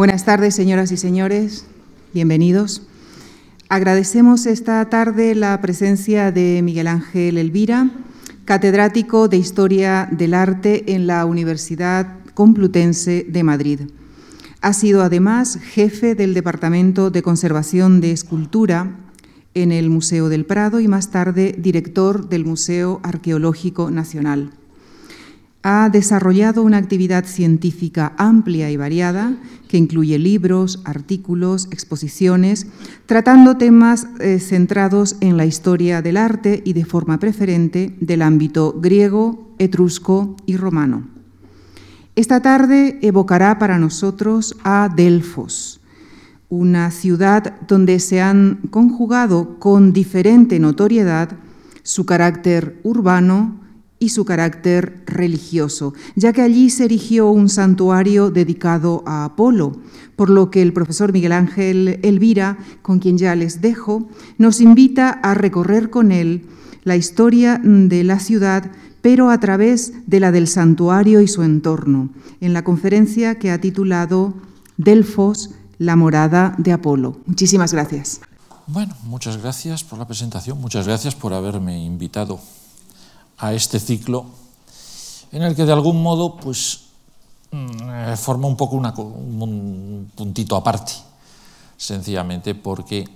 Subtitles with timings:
[0.00, 1.66] Buenas tardes, señoras y señores.
[2.14, 2.86] Bienvenidos.
[3.68, 7.90] Agradecemos esta tarde la presencia de Miguel Ángel Elvira,
[8.46, 13.80] catedrático de Historia del Arte en la Universidad Complutense de Madrid.
[14.62, 18.96] Ha sido además jefe del Departamento de Conservación de Escultura
[19.52, 24.59] en el Museo del Prado y más tarde director del Museo Arqueológico Nacional.
[25.62, 29.36] Ha desarrollado una actividad científica amplia y variada
[29.68, 32.66] que incluye libros, artículos, exposiciones,
[33.04, 38.72] tratando temas eh, centrados en la historia del arte y de forma preferente del ámbito
[38.80, 41.06] griego, etrusco y romano.
[42.16, 45.80] Esta tarde evocará para nosotros a Delfos,
[46.48, 51.30] una ciudad donde se han conjugado con diferente notoriedad
[51.82, 53.59] su carácter urbano
[54.00, 59.76] y su carácter religioso, ya que allí se erigió un santuario dedicado a Apolo,
[60.16, 64.08] por lo que el profesor Miguel Ángel Elvira, con quien ya les dejo,
[64.38, 66.46] nos invita a recorrer con él
[66.82, 72.08] la historia de la ciudad, pero a través de la del santuario y su entorno,
[72.40, 74.34] en la conferencia que ha titulado
[74.78, 77.18] Delfos, la morada de Apolo.
[77.26, 78.22] Muchísimas gracias.
[78.66, 82.40] Bueno, muchas gracias por la presentación, muchas gracias por haberme invitado
[83.40, 84.26] a este ciclo
[85.32, 86.80] en el que de algún modo pues
[87.50, 90.92] mm, forma un poco un puntito aparte,
[91.76, 93.08] sencillamente porque,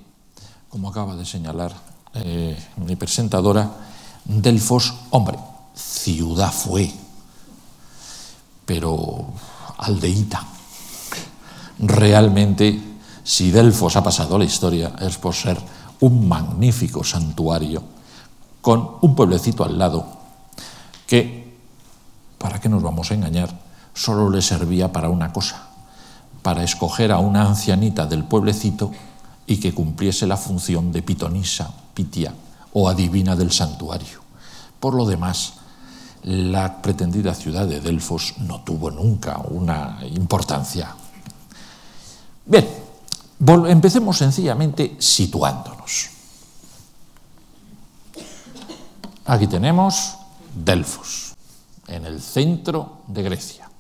[0.68, 1.72] como acaba de señalar
[2.14, 3.70] eh, mi presentadora,
[4.24, 5.38] Delfos, hombre,
[5.74, 6.90] ciudad fue,
[8.64, 9.26] pero
[9.76, 10.46] aldeíta.
[11.78, 12.80] Realmente,
[13.22, 15.60] si Delfos ha pasado a la historia, es por ser
[16.00, 17.93] un magnífico santuario
[18.64, 20.06] con un pueblecito al lado
[21.06, 21.54] que,
[22.38, 23.60] ¿para qué nos vamos a engañar?
[23.92, 25.68] Solo le servía para una cosa,
[26.40, 28.90] para escoger a una ancianita del pueblecito
[29.46, 32.32] y que cumpliese la función de pitonisa, pitia
[32.72, 34.20] o adivina del santuario.
[34.80, 35.52] Por lo demás,
[36.22, 40.96] la pretendida ciudad de Delfos no tuvo nunca una importancia
[42.46, 42.68] Bien,
[43.68, 46.13] empecemos sencillamente situándonos.
[49.26, 50.18] Aquí tenemos
[50.54, 51.34] Delfos,
[51.88, 53.70] en el centro de Grecia.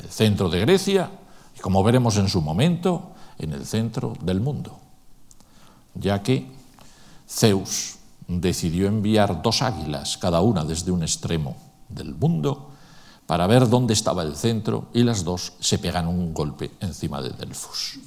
[0.00, 1.10] El centro de Grecia,
[1.56, 4.78] y como veremos en su momento, en el centro del mundo,
[5.94, 6.52] ya que
[7.28, 7.96] Zeus
[8.28, 11.56] decidió enviar dos águilas, cada una desde un extremo
[11.88, 12.70] del mundo,
[13.26, 17.30] para ver dónde estaba el centro y las dos se pegan un golpe encima de
[17.30, 17.98] Delfos.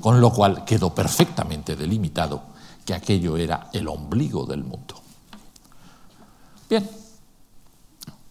[0.00, 2.42] Con lo cual quedó perfectamente delimitado
[2.84, 5.05] que aquello era el ombligo del mundo.
[6.68, 6.88] Bien,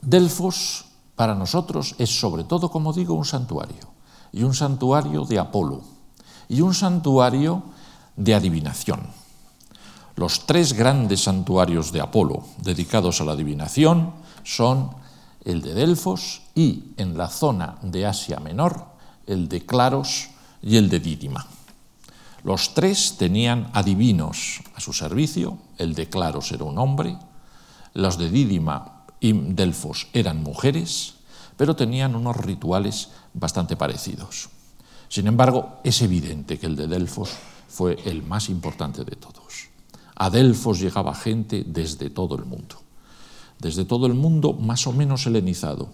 [0.01, 0.85] Delfos
[1.15, 3.89] para nosotros es sobre todo, como digo, un santuario,
[4.31, 5.81] y un santuario de Apolo,
[6.49, 7.63] y un santuario
[8.15, 9.01] de adivinación.
[10.15, 14.13] Los tres grandes santuarios de Apolo dedicados a la adivinación
[14.43, 14.91] son
[15.43, 18.95] el de Delfos y en la zona de Asia Menor
[19.27, 20.29] el de Claros
[20.61, 21.45] y el de Dídima.
[22.43, 27.17] Los tres tenían adivinos a su servicio, el de Claros era un hombre,
[27.95, 31.15] los de Dídima y Delfos eran mujeres,
[31.57, 34.49] pero tenían unos rituales bastante parecidos.
[35.09, 37.31] Sin embargo, es evidente que el de Delfos
[37.67, 39.69] fue el más importante de todos.
[40.15, 42.85] A Delfos llegaba gente desde todo el mundo
[43.59, 45.89] desde todo el mundo más o menos helenizado.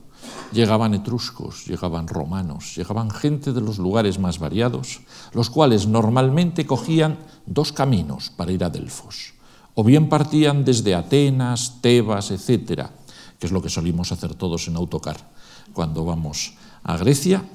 [0.51, 5.01] Llegaban etruscos, llegaban romanos, llegaban gente de los lugares más variados,
[5.33, 9.33] los cuales normalmente cogían dos caminos para ir a Delfos.
[9.75, 12.91] O bien partían desde Atenas, Tebas, etcétera,
[13.39, 15.17] que es lo que solimos hacer todos en autocar
[15.73, 17.45] cuando vamos a Grecia,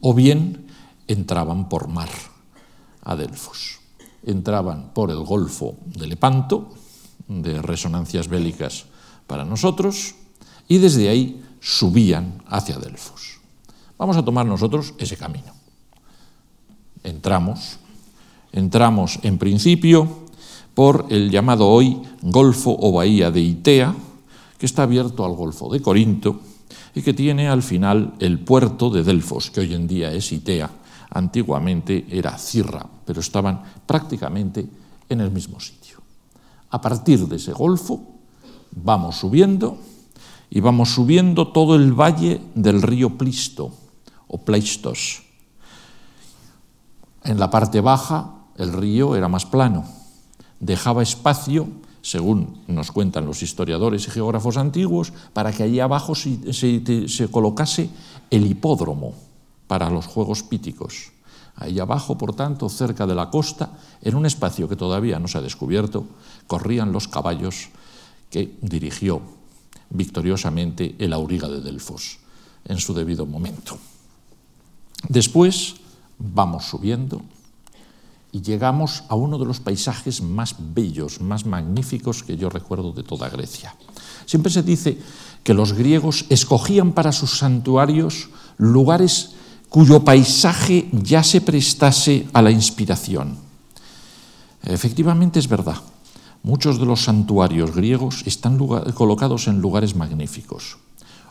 [0.00, 0.66] o bien
[1.08, 2.10] entraban por mar
[3.02, 3.80] a Delfos.
[4.22, 6.74] Entraban por el Golfo de Lepanto,
[7.28, 8.86] de resonancias bélicas
[9.26, 10.14] para nosotros
[10.68, 13.40] y desde ahí subían hacia Delfos.
[13.96, 15.52] Vamos a tomar nosotros ese camino.
[17.02, 17.78] Entramos,
[18.52, 20.27] entramos en principio
[20.78, 23.92] por el llamado hoy Golfo o Bahía de Itea,
[24.56, 26.38] que está abierto al Golfo de Corinto
[26.94, 30.70] y que tiene al final el puerto de Delfos, que hoy en día es Itea.
[31.10, 34.68] Antiguamente era Cirra, pero estaban prácticamente
[35.08, 35.98] en el mismo sitio.
[36.70, 38.00] A partir de ese golfo
[38.70, 39.78] vamos subiendo
[40.48, 43.72] y vamos subiendo todo el valle del río Plisto
[44.28, 45.24] o Pleistos.
[47.24, 49.97] En la parte baja el río era más plano,
[50.60, 51.68] dejaba espacio,
[52.02, 57.90] según nos cuentan los historiadores y geógrafos antiguos, para que allí abajo se, se colocase
[58.30, 59.14] el hipódromo,
[59.68, 61.12] para los Juegos Píticos.
[61.54, 65.38] Ahí abajo, por tanto, cerca de la costa, en un espacio que todavía no se
[65.38, 66.06] ha descubierto,
[66.46, 67.68] corrían los caballos
[68.30, 69.20] que dirigió
[69.90, 72.18] victoriosamente el auriga de Delfos
[72.64, 73.78] en su debido momento.
[75.08, 75.76] Después
[76.18, 77.22] vamos subiendo
[78.32, 83.02] y llegamos a uno de los paisajes más bellos, más magníficos que yo recuerdo de
[83.02, 83.74] toda Grecia.
[84.26, 84.98] Siempre se dice
[85.42, 88.28] que los griegos escogían para sus santuarios
[88.58, 89.30] lugares
[89.68, 93.38] cuyo paisaje ya se prestase a la inspiración.
[94.62, 95.76] Efectivamente es verdad.
[96.42, 98.58] Muchos de los santuarios griegos están
[98.94, 100.78] colocados en lugares magníficos.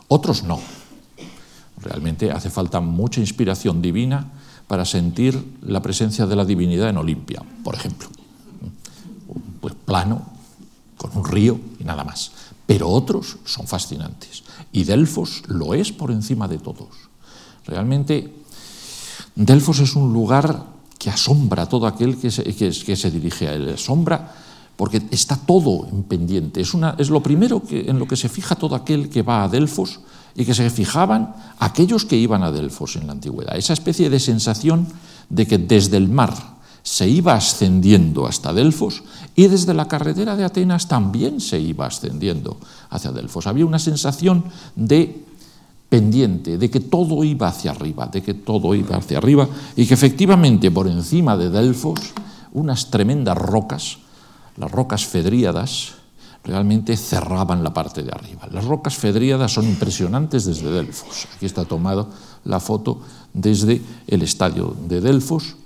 [0.08, 0.60] Otros no.
[1.80, 4.32] Realmente hace falta mucha inspiración divina
[4.68, 8.08] para sentir la presencia de la divinidad en Olimpia, por ejemplo.
[9.60, 10.22] Pues plano,
[10.96, 12.32] con un río y nada más.
[12.66, 14.44] Pero otros son fascinantes.
[14.70, 17.08] Y Delfos lo es por encima de todos.
[17.66, 18.30] Realmente,
[19.34, 20.66] Delfos es un lugar
[20.98, 23.72] que asombra a todo aquel que se, dirige a él.
[23.72, 24.34] Asombra
[24.76, 26.60] porque está todo en pendiente.
[26.60, 29.48] Es, es lo primero que, en lo que se fija todo aquel que va a
[29.48, 30.00] Delfos
[30.38, 33.56] y que se fijaban aquellos que iban a Delfos en la antigüedad.
[33.56, 34.86] Esa especie de sensación
[35.28, 36.32] de que desde el mar
[36.84, 39.02] se iba ascendiendo hasta Delfos
[39.34, 42.56] y desde la carretera de Atenas también se iba ascendiendo
[42.88, 43.48] hacia Delfos.
[43.48, 44.44] Había una sensación
[44.76, 45.24] de
[45.88, 49.94] pendiente, de que todo iba hacia arriba, de que todo iba hacia arriba y que
[49.94, 51.98] efectivamente por encima de Delfos
[52.52, 53.98] unas tremendas rocas,
[54.56, 55.97] las rocas fedríadas,
[56.44, 58.48] realmente cerraban la parte de arriba.
[58.50, 61.26] Las rocas fedríadas son impresionantes desde Delfos.
[61.36, 62.06] Aquí está tomada
[62.44, 63.00] la foto
[63.32, 65.56] desde el estadio de Delfos.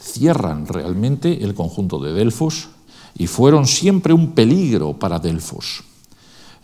[0.00, 2.68] Cierran realmente el conjunto de Delfos
[3.16, 5.84] y fueron siempre un peligro para Delfos,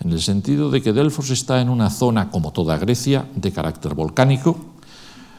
[0.00, 3.94] en el sentido de que Delfos está en una zona, como toda Grecia, de carácter
[3.94, 4.56] volcánico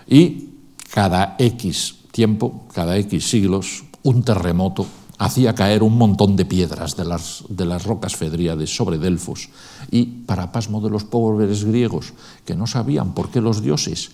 [0.07, 0.49] y
[0.91, 4.85] cada X tiempo, cada X siglos, un terremoto
[5.19, 9.49] hacía caer un montón de piedras de las, de las rocas fedríades sobre Delfos.
[9.91, 12.13] Y para pasmo de los pobres griegos,
[12.45, 14.11] que no sabían por qué los dioses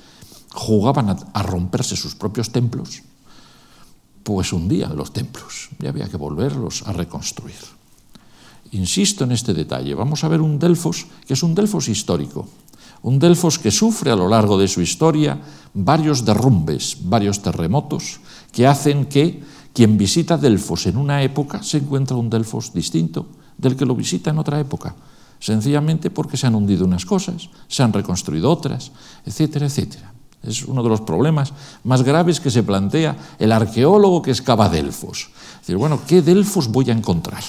[0.51, 3.03] jugaban a, a romperse sus propios templos,
[4.23, 7.61] pues hundían los templos y había que volverlos a reconstruir.
[8.71, 12.49] Insisto en este detalle, vamos a ver un Delfos que es un Delfos histórico,
[13.03, 15.37] un Delfos que sufre a lo largo de su historia
[15.75, 18.19] varios derrumbes, varios terremotos,
[18.51, 19.43] que hacen que
[19.75, 23.27] quien visita Delfos en una época se encuentra un Delfos distinto
[23.57, 24.95] del que lo visita en otra época,
[25.37, 28.93] sencillamente porque se han hundido unas cosas, se han reconstruido otras,
[29.25, 30.13] etcétera, etcétera.
[30.41, 31.51] Es uno de los problemas
[31.83, 35.29] más graves que se plantea el arqueólogo que excava Delfos.
[35.55, 37.43] Es decir, bueno, ¿qué Delfos voy a encontrar?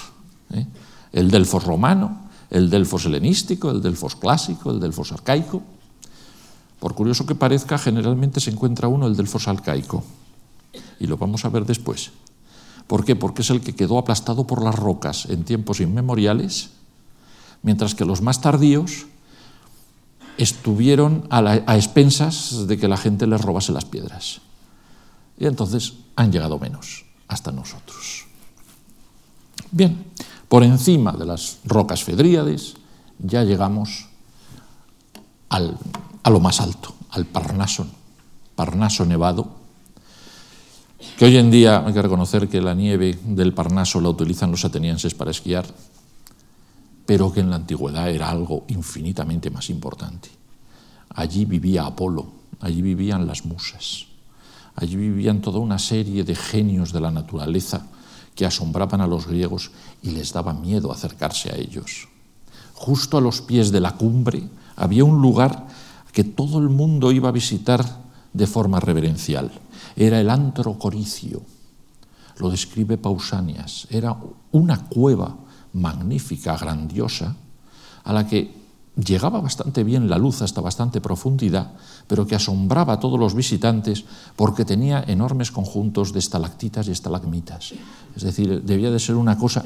[0.52, 0.67] ¿Eh?
[1.12, 2.26] ¿El Delfos romano?
[2.50, 3.70] ¿El Delfos helenístico?
[3.70, 4.73] ¿El Delfos clásico?
[4.73, 5.62] ¿El Delfos arcaico?
[6.81, 10.02] Por curioso que parezca, generalmente se encuentra uno el Delfos arcaico
[10.99, 12.11] y lo vamos a ver después.
[12.87, 13.17] ¿Por qué?
[13.17, 16.70] Porque es el que quedó aplastado por las rocas en tiempos inmemoriales,
[17.62, 19.06] mientras que los más tardíos
[20.38, 24.40] estuvieron a, expensas de que la gente les robase las piedras.
[25.38, 28.26] Y entonces han llegado menos hasta nosotros.
[29.70, 30.05] Bien,
[30.49, 32.76] por encima de las rocas fedríades
[33.19, 34.06] ya llegamos
[35.49, 35.76] al,
[36.23, 37.87] a lo más alto, al Parnaso,
[38.55, 39.55] Parnaso nevado,
[41.16, 44.64] que hoy en día hay que reconocer que la nieve del Parnaso la utilizan los
[44.64, 45.66] atenienses para esquiar,
[47.04, 50.28] pero que en la antigüedad era algo infinitamente más importante.
[51.11, 52.26] Allí vivía Apolo,
[52.61, 54.06] allí vivían las musas,
[54.75, 57.87] allí vivían toda una serie de genios de la naturaleza
[58.35, 59.70] que asombraban a los griegos
[60.02, 62.09] y les daba miedo acercarse a ellos.
[62.75, 64.42] Justo a los pies de la cumbre
[64.76, 65.66] había un lugar
[66.12, 68.05] que todo el mundo iba a visitar
[68.37, 69.50] de forma reverencial.
[69.97, 71.40] Era el antro coricio,
[72.38, 74.14] lo describe Pausanias, era
[74.52, 75.35] una cueva
[75.73, 77.35] magnífica, grandiosa,
[78.05, 78.52] a la que
[78.97, 81.73] llegaba bastante bien la luz hasta bastante profundidad,
[82.07, 84.05] pero que asombraba a todos los visitantes
[84.37, 87.73] porque tenía enormes conjuntos de estalactitas y estalagmitas.
[88.14, 89.64] Es decir, debía de ser una cosa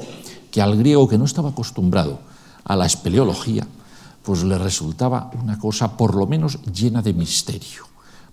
[0.49, 2.19] que al griego que no estaba acostumbrado
[2.63, 3.67] a la espeleología,
[4.23, 7.90] pues le resultaba una cosa por lo menos llena de misterio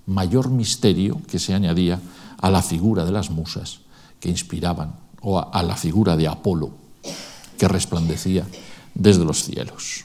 [0.09, 2.01] mayor misterio que se añadía
[2.39, 3.81] a la figura de las musas
[4.19, 6.73] que inspiraban, o a, la figura de Apolo
[7.59, 8.47] que resplandecía
[8.95, 10.05] desde los cielos.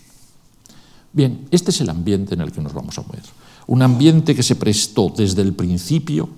[1.13, 3.23] Bien, este es el ambiente en el que nos vamos a mover.
[3.67, 6.29] Un ambiente que se prestó desde el principio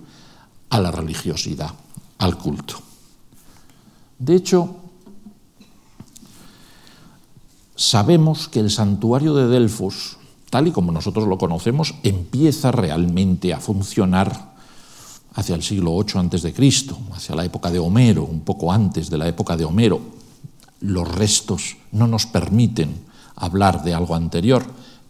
[0.70, 1.74] a la religiosidad,
[2.18, 2.76] al culto.
[4.20, 4.76] De hecho,
[7.76, 10.18] sabemos que el santuario de Delfos
[10.56, 14.56] tal y como nosotros lo conocemos, empieza realmente a funcionar
[15.34, 19.10] hacia el siglo VIII antes de Cristo, hacia la época de Homero, un poco antes
[19.10, 20.00] de la época de Homero.
[20.80, 23.04] Los restos no nos permiten
[23.36, 24.64] hablar de algo anterior,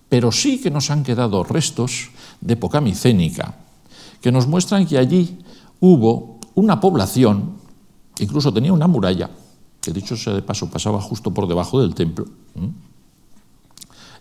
[0.10, 2.10] pero sí que nos han quedado restos
[2.42, 3.54] de época micénica,
[4.22, 5.38] que nos muestran que allí
[5.80, 7.58] hubo una población,
[8.18, 9.30] incluso tenía una muralla,
[9.80, 12.26] que dicho sea de paso pasaba justo por debajo del templo,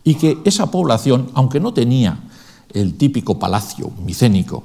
[0.05, 2.21] y que esa población, aunque no tenía
[2.73, 4.63] el típico palacio micénico,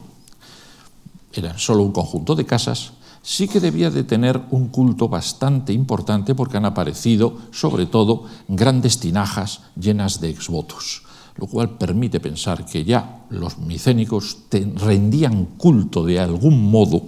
[1.31, 2.91] era solo un conjunto de casas,
[3.21, 8.99] sí que debía de tener un culto bastante importante porque han aparecido, sobre todo, grandes
[8.99, 11.03] tinajas llenas de exvotos,
[11.37, 14.37] lo cual permite pensar que ya los micénicos
[14.75, 17.03] rendían culto de algún modo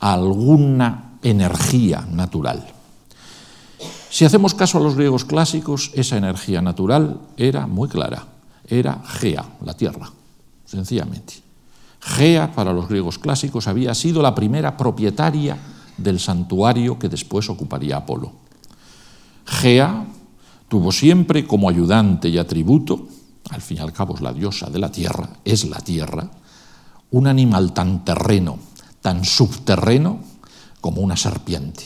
[0.00, 2.79] a alguna energía natural.
[4.10, 8.26] Si hacemos caso a los griegos clásicos, esa energía natural era muy clara,
[8.66, 10.10] era Gea, la tierra,
[10.66, 11.34] sencillamente.
[12.00, 15.56] Gea, para los griegos clásicos, había sido la primera propietaria
[15.96, 18.32] del santuario que después ocuparía Apolo.
[19.46, 20.04] Gea
[20.66, 23.06] tuvo siempre como ayudante y atributo,
[23.50, 26.28] al fin y al cabo es la diosa de la tierra, es la tierra,
[27.12, 28.58] un animal tan terreno,
[29.00, 30.18] tan subterreno
[30.80, 31.84] como una serpiente,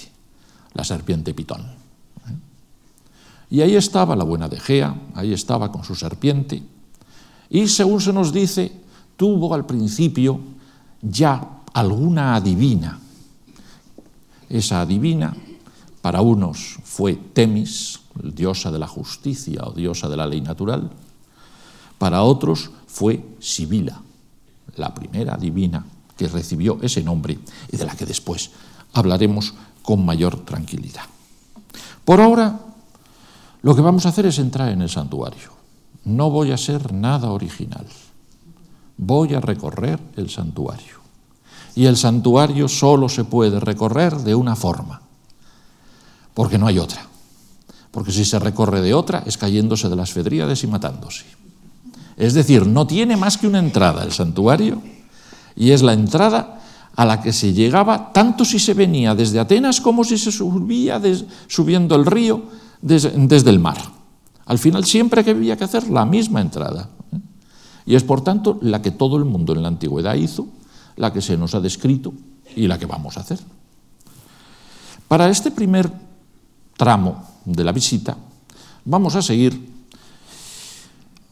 [0.72, 1.73] la serpiente pitón.
[3.54, 6.60] Y ahí estaba la buena de Gea, ahí estaba con su serpiente,
[7.48, 8.72] y según se nos dice,
[9.16, 10.40] tuvo al principio
[11.00, 12.98] ya alguna adivina.
[14.48, 15.36] Esa adivina
[16.02, 20.90] para unos fue Temis, diosa de la justicia o diosa de la ley natural,
[21.96, 24.02] para otros fue Sibila,
[24.74, 27.38] la primera adivina que recibió ese nombre
[27.70, 28.50] y de la que después
[28.94, 31.04] hablaremos con mayor tranquilidad.
[32.04, 32.63] Por ahora,
[33.64, 35.50] lo que vamos a hacer es entrar en el santuario.
[36.04, 37.86] No voy a ser nada original
[38.96, 41.02] voy a recorrer el santuario.
[41.74, 45.02] Y el santuario solo se puede recorrer de una forma,
[46.32, 47.04] porque no hay otra.
[47.90, 51.24] Porque si se recorre de otra es cayéndose de las fedríades y matándose.
[52.16, 54.80] Es decir, no tiene más que una entrada el santuario
[55.56, 56.60] y es la entrada
[56.94, 61.02] a la que se llegaba tanto si se venía desde Atenas como si se subía
[61.48, 62.42] subiendo el río
[62.84, 63.78] desde, el mar.
[64.44, 66.90] Al final siempre que había que hacer la misma entrada.
[67.86, 70.46] Y es por tanto la que todo el mundo en la antigüedad hizo,
[70.96, 72.12] la que se nos ha descrito
[72.54, 73.40] y la que vamos a hacer.
[75.08, 75.90] Para este primer
[76.76, 78.16] tramo de la visita
[78.84, 79.72] vamos a seguir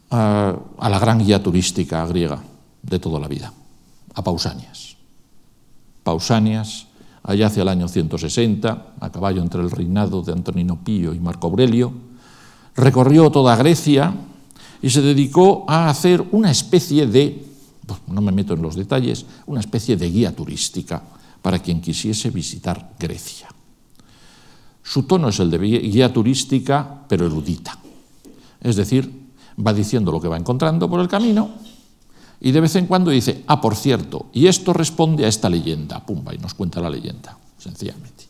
[0.09, 2.41] a, la gran guía turística griega
[2.81, 3.53] de toda la vida,
[4.13, 4.97] a Pausanias.
[6.03, 6.87] Pausanias,
[7.23, 11.47] allá hacia el año 160, a caballo entre el reinado de Antonino Pío y Marco
[11.47, 11.93] Aurelio,
[12.75, 14.13] recorrió toda Grecia,
[14.83, 17.47] y se dedicó a hacer una especie de,
[17.87, 21.01] pues, no me meto en los detalles, una especie de guía turística
[21.41, 23.47] para quien quisiese visitar Grecia.
[24.83, 27.79] Su tono es el de guía turística, pero erudita.
[28.59, 29.09] Es decir,
[29.65, 31.51] va diciendo lo que va encontrando por el camino
[32.43, 36.05] y de vez en cuando dice, ah, por cierto, y esto responde a esta leyenda,
[36.05, 38.25] pumba, y nos cuenta la leyenda, sencillamente.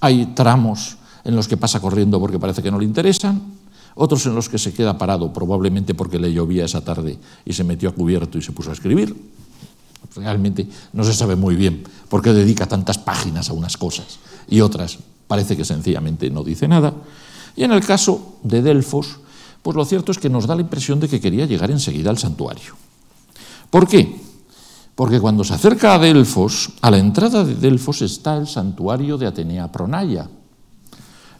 [0.00, 3.40] Hay tramos en los que pasa corriendo porque parece que no le interesan,
[3.94, 7.64] otros en los que se queda parado, probablemente porque le llovía esa tarde y se
[7.64, 9.16] metió a cubierto y se puso a escribir.
[10.16, 14.60] Realmente no se sabe muy bien por qué dedica tantas páginas a unas cosas y
[14.60, 16.92] otras parece que sencillamente no dice nada.
[17.56, 19.20] Y en el caso de Delfos,
[19.62, 22.18] pues lo cierto es que nos da la impresión de que quería llegar enseguida al
[22.18, 22.83] santuario.
[23.74, 24.06] ¿Por qué?
[24.94, 29.26] Porque cuando se acerca a Delfos, a la entrada de Delfos está el santuario de
[29.26, 30.30] Atenea Pronaya,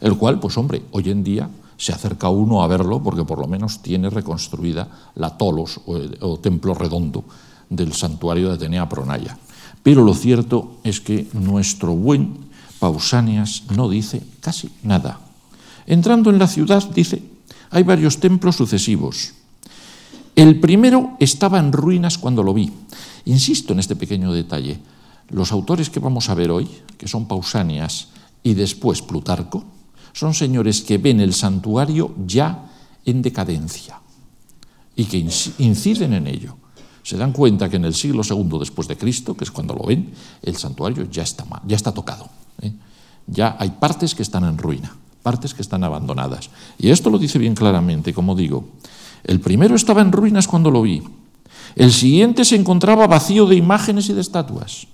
[0.01, 3.47] el cual, pues hombre, hoy en día se acerca uno a verlo porque por lo
[3.47, 7.23] menos tiene reconstruida la tolos o, templo redondo
[7.69, 9.37] del santuario de Atenea Pronaya.
[9.81, 12.49] Pero lo cierto es que nuestro buen
[12.79, 15.21] Pausanias no dice casi nada.
[15.87, 17.23] Entrando en la ciudad dice,
[17.69, 19.44] hay varios templos sucesivos.
[20.35, 22.71] El primero estaba en ruinas cuando lo vi.
[23.25, 24.79] Insisto en este pequeño detalle.
[25.29, 28.09] Los autores que vamos a ver hoy, que son Pausanias
[28.43, 29.63] y después Plutarco,
[30.13, 32.69] son señores que ven el santuario ya
[33.05, 33.99] en decadencia
[34.95, 36.57] y que inciden en ello.
[37.03, 39.83] Se dan cuenta que en el siglo II después de Cristo, que es cuando lo
[39.83, 40.11] ven,
[40.41, 42.29] el santuario ya está, ya está tocado.
[42.61, 42.73] ¿eh?
[43.27, 46.49] Ya hay partes que están en ruina, partes que están abandonadas.
[46.77, 48.65] Y esto lo dice bien claramente, como digo.
[49.25, 51.03] El primero estaba en ruinas cuando lo vi.
[51.75, 54.87] El siguiente se encontraba vacío de imágenes y de estatuas.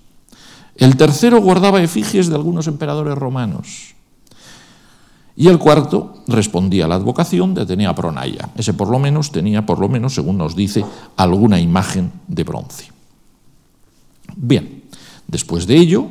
[0.76, 3.94] El tercero guardaba efigies de algunos emperadores romanos.
[5.36, 8.50] Y el cuarto respondía a la advocación de Atenea Pronaia.
[8.56, 10.84] Ese por lo menos tenía, por lo menos, según nos dice,
[11.16, 12.90] alguna imagen de bronce.
[14.36, 14.84] Bien,
[15.26, 16.06] después de ello,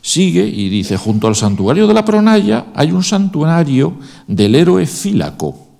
[0.00, 3.94] sigue y dice, junto al santuario de la Pronaya hay un santuario
[4.26, 5.71] del héroe Fílaco.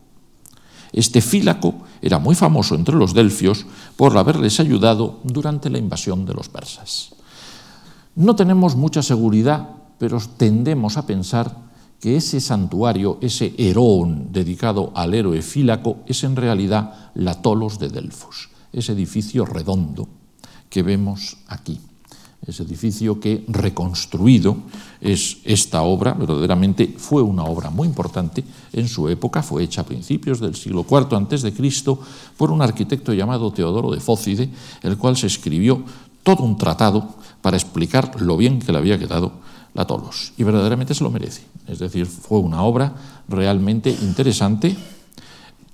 [0.93, 6.35] Este Fílaco era muy famoso entre los delfios por haberles ayudado durante la invasión de
[6.35, 7.15] los persas.
[8.15, 11.57] No tenemos mucha seguridad, pero tendemos a pensar
[11.99, 17.89] que ese santuario, ese Herón dedicado al héroe Fílaco, es en realidad la Tolos de
[17.89, 20.09] Delfos, ese edificio redondo
[20.69, 21.81] que vemos aquí.
[22.47, 24.57] Ese edificio que reconstruido
[25.01, 29.87] es esta obra, verdaderamente fue una obra muy importante en su época, fue hecha a
[29.87, 32.01] principios del siglo IV antes de Cristo
[32.37, 34.51] por un arquitecto llamado Teodoro de Fócide,
[34.83, 35.85] el cual se escribió
[36.23, 39.33] todo un tratado para explicar lo bien que le había quedado
[39.75, 40.33] la Tolos.
[40.37, 41.43] Y verdaderamente se lo merece.
[41.67, 42.95] Es decir, fue una obra
[43.29, 44.77] realmente interesante,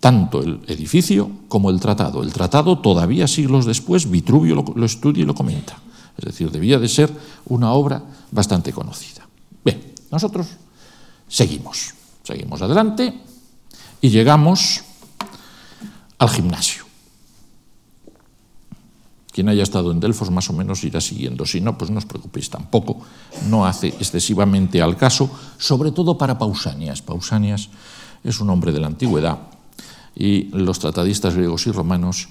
[0.00, 2.22] tanto el edificio como el tratado.
[2.22, 5.78] El tratado, todavía siglos después, Vitruvio lo, estudia y lo comenta.
[6.18, 7.14] Es decir, debía de ser
[7.46, 9.26] una obra bastante conocida.
[9.64, 10.48] Bien, nosotros
[11.28, 11.94] seguimos,
[12.24, 13.14] seguimos adelante
[14.00, 14.82] y llegamos
[16.18, 16.84] al gimnasio.
[19.32, 21.46] Quien haya estado en Delfos más o menos irá siguiendo.
[21.46, 22.98] Si no, pues no os preocupéis tampoco.
[23.46, 27.02] No hace excesivamente al caso, sobre todo para Pausanias.
[27.02, 27.68] Pausanias
[28.24, 29.38] es un hombre de la antigüedad
[30.16, 32.28] y los tratadistas griegos y romanos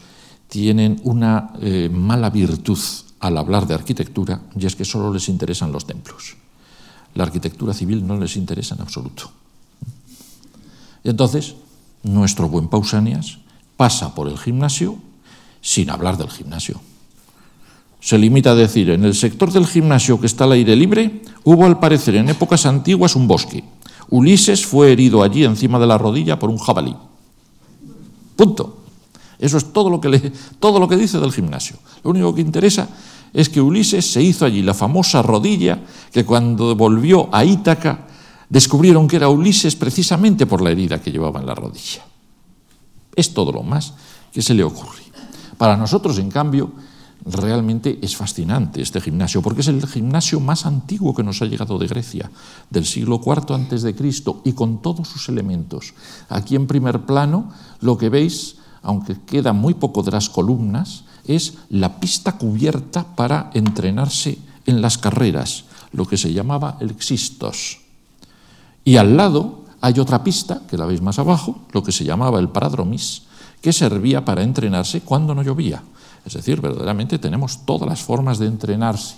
[0.49, 2.79] tienen una eh, mala virtud
[3.19, 6.35] al hablar de arquitectura y es que solo les interesan los templos.
[7.15, 9.31] La arquitectura civil no les interesa en absoluto.
[11.03, 11.55] Y entonces,
[12.03, 13.39] nuestro buen Pausanias
[13.75, 14.97] pasa por el gimnasio
[15.61, 16.79] sin hablar del gimnasio
[17.99, 21.65] se limita a decir, en el sector del gimnasio que está al aire libre, hubo
[21.65, 23.63] al parecer en épocas antiguas un bosque.
[24.09, 26.95] Ulises fue herido allí encima de la rodilla por un jabalí.
[28.35, 28.76] Punto.
[29.39, 31.77] Eso es todo lo que, todo lo que dice del gimnasio.
[32.03, 32.87] Lo único que interesa
[33.33, 35.79] es que Ulises se hizo allí la famosa rodilla
[36.11, 38.07] que cuando volvió a Ítaca
[38.49, 42.05] descubrieron que era Ulises precisamente por la herida que llevaba en la rodilla.
[43.15, 43.93] Es todo lo más
[44.31, 45.03] que se le ocurre.
[45.57, 46.71] Para nosotros, en cambio,
[47.25, 51.77] realmente es fascinante este gimnasio, porque es el gimnasio más antiguo que nos ha llegado
[51.77, 52.31] de Grecia,
[52.69, 55.93] del siglo IV antes de Cristo, y con todos sus elementos.
[56.29, 58.57] Aquí en primer plano lo que veis,
[58.87, 64.97] aunque queda muy poco de las columnas, es la pista cubierta para entrenarse en las
[64.97, 67.81] carreras, lo que se llamaba el xistos.
[68.85, 72.39] Y al lado hay otra pista, que la veis más abajo, lo que se llamaba
[72.39, 73.23] el paradromis,
[73.61, 75.83] que servía para entrenarse cuando no llovía.
[76.25, 79.17] Es decir, verdaderamente tenemos todas las formas de entrenarse.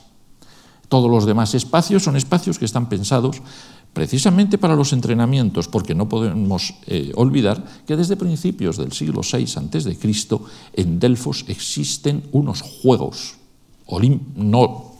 [0.87, 3.43] Todos los demás espacios son espacios que están pensados
[3.93, 9.43] precisamente para los entrenamientos, porque no podemos eh, olvidar que desde principios del siglo VI
[9.43, 9.97] a.C.
[10.73, 13.39] en Delfos existen unos juegos
[14.35, 14.93] no,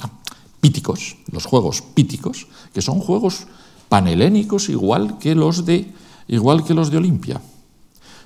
[0.60, 3.46] píticos, los juegos píticos, que son juegos
[3.88, 5.94] panhelénicos igual que los de,
[6.28, 7.42] igual que los de Olimpia.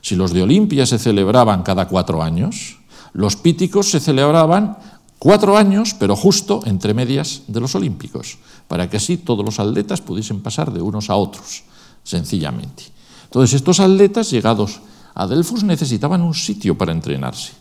[0.02, 2.80] Si los de Olimpia se celebraban cada cuatro años,
[3.13, 4.78] los píticos se celebraban
[5.24, 10.02] cuatro años, pero justo entre medias de los olímpicos, para que así todos los atletas
[10.02, 11.64] pudiesen pasar de unos a otros,
[12.04, 12.84] sencillamente.
[13.24, 14.82] Entonces, estos atletas llegados
[15.16, 17.54] a Delfos necesitaban un sitio para entrenarse.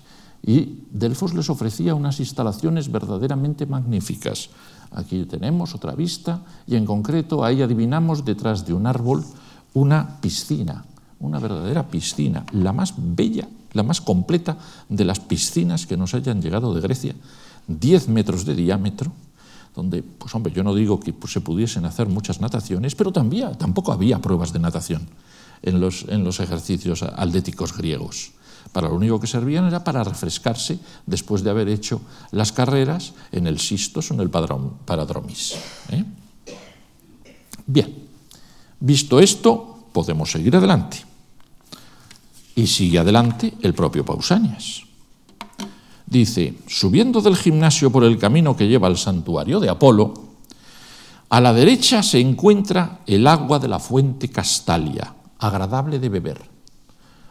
[0.44, 4.50] Y Delfos les ofrecía unas instalaciones verdaderamente magníficas.
[4.90, 9.24] Aquí tenemos otra vista y en concreto ahí adivinamos detrás de un árbol
[9.74, 10.84] una piscina,
[11.20, 14.56] una verdadera piscina, la más bella la más completa
[14.88, 17.14] de las piscinas que nos hayan llegado de Grecia,
[17.68, 19.12] 10 metros de diámetro,
[19.74, 23.56] donde, pues hombre, yo no digo que pues, se pudiesen hacer muchas nataciones, pero también,
[23.56, 25.08] tampoco había pruebas de natación
[25.62, 28.32] en los, en los ejercicios atléticos griegos.
[28.72, 33.46] Para lo único que servían era para refrescarse después de haber hecho las carreras en
[33.46, 35.54] el Sistos o en el Paradromis.
[35.90, 36.04] ¿eh?
[37.66, 37.94] Bien,
[38.80, 41.04] visto esto, podemos seguir adelante.
[42.54, 44.82] Y sigue adelante el propio Pausanias.
[46.12, 50.12] Dice, subiendo del gimnasio por el camino que lleva al santuario de Apolo,
[51.30, 56.42] a la derecha se encuentra el agua de la fuente Castalia, agradable de beber.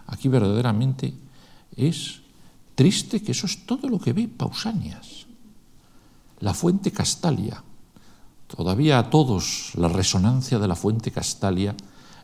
[0.07, 1.13] Aquí verdaderamente
[1.75, 2.21] es
[2.73, 5.27] triste que eso es todo lo que ve Pausanias.
[6.39, 7.61] La fuente Castalia.
[8.47, 11.75] Todavía a todos la resonancia de la fuente Castalia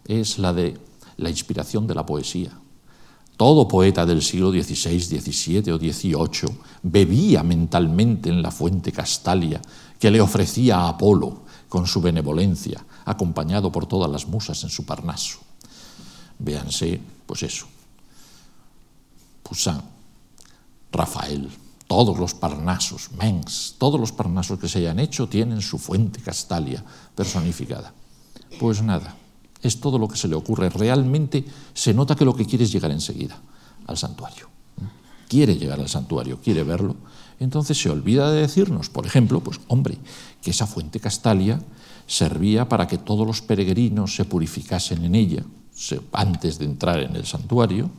[0.08, 0.76] es la de
[1.17, 2.50] la inspiración de la poesía.
[3.38, 9.62] Todo poeta del siglo XVI, XVII o XVIII bebía mentalmente en la fuente Castalia
[10.00, 14.86] que le ofrecía a Apolo con su benevolencia, acompañado por todas las musas en su
[14.86, 15.39] Parnaso.
[16.39, 17.67] Véanse, pues eso,
[19.43, 19.82] Poussin,
[20.91, 21.50] Rafael,
[21.88, 26.84] todos los Parnasos, Mengs, todos los Parnasos que se hayan hecho tienen su fuente Castalia
[27.15, 27.93] personificada.
[28.60, 29.15] Pues nada,
[29.62, 30.70] es todo lo que se le ocurre.
[30.70, 33.38] Realmente se nota que lo que quiere es llegar enseguida
[33.86, 34.50] al santuario.
[35.28, 36.96] Quiere llegar al santuario, quiere verlo.
[37.39, 39.98] Entonces se olvida de decirnos, por ejemplo, pues hombre,
[40.41, 41.60] que esa fuente Castalia
[42.08, 45.43] servía para que todos los peregrinos se purificasen en ella
[46.13, 47.89] antes de entrar en el santuario,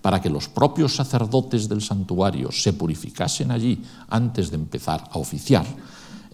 [0.00, 5.66] para que los propios sacerdotes del santuario se purificasen allí antes de empezar a oficiar.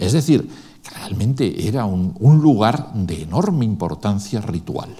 [0.02, 0.48] Es decir,
[0.90, 4.90] realmente era un, lugar de enorme importancia ritual.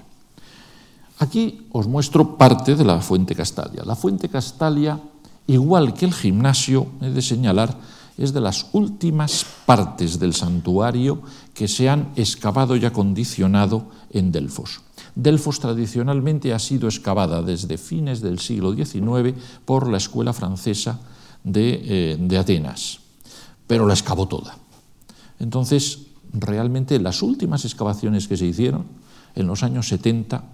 [1.18, 3.82] Aquí os muestro parte de la fuente Castalia.
[3.84, 5.00] La fuente Castalia,
[5.48, 7.76] igual que el gimnasio, he de señalar,
[8.16, 14.82] es de las últimas partes del santuario que se han excavado y acondicionado en Delfos.
[15.16, 19.34] Delfos tradicionalmente ha sido excavada desde fines del siglo XIX
[19.64, 21.00] por la escuela francesa
[21.42, 23.00] de, eh, de Atenas,
[23.66, 24.61] pero la excavó toda.
[25.42, 28.86] Entonces, realmente las últimas excavaciones que se hicieron
[29.34, 30.44] en los años 70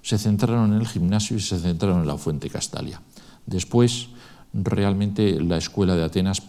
[0.00, 3.02] se centraron en el gimnasio y se centraron en la fuente Castalia.
[3.44, 4.08] Después,
[4.54, 6.42] realmente la escuela de Atenas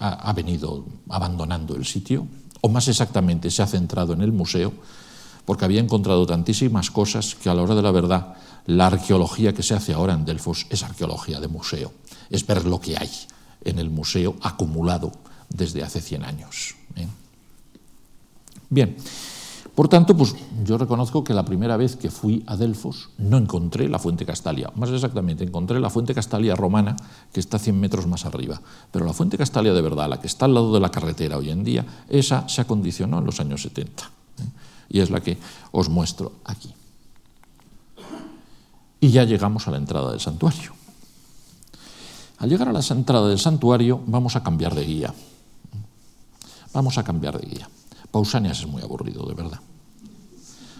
[0.00, 2.26] ha, venido abandonando el sitio,
[2.60, 4.72] o más exactamente se ha centrado en el museo,
[5.44, 8.34] porque había encontrado tantísimas cosas que a la hora de la verdad
[8.66, 11.92] la arqueología que se hace ahora en Delfos es arqueología de museo,
[12.30, 13.10] es ver lo que hay
[13.64, 15.12] en el museo acumulado
[15.48, 16.77] desde hace 100 años.
[18.70, 18.96] Bien,
[19.78, 23.88] por tanto, pues yo reconozco que la primera vez que fui a Delfos no encontré
[23.88, 26.96] la fuente Castalia, más exactamente encontré la fuente Castalia romana
[27.32, 30.46] que está 100 metros más arriba, pero la fuente Castalia de verdad, la que está
[30.46, 34.02] al lado de la carretera hoy en día, esa se acondicionó en los años 70
[34.02, 34.08] ¿eh?
[34.88, 35.38] y es la que
[35.70, 36.74] os muestro aquí.
[39.00, 40.72] Y ya llegamos a la entrada del santuario.
[42.38, 45.14] Al llegar a la entrada del santuario vamos a cambiar de guía.
[46.72, 47.68] Vamos a cambiar de guía.
[48.10, 49.60] Pausanias es muy aburrido, de verdad.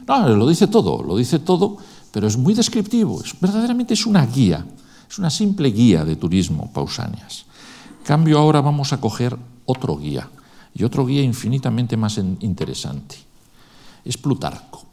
[0.07, 1.77] No, lo dice todo, lo dice todo,
[2.11, 4.67] pero es muy descriptivo, es, verdaderamente es una guía,
[5.09, 7.45] es una simple guía de turismo, Pausanias.
[8.05, 9.37] Cambio ahora vamos a coger
[9.67, 10.31] otro guía,
[10.75, 13.17] y otro guía infinitamente más interesante.
[14.05, 14.87] Es Plutarco.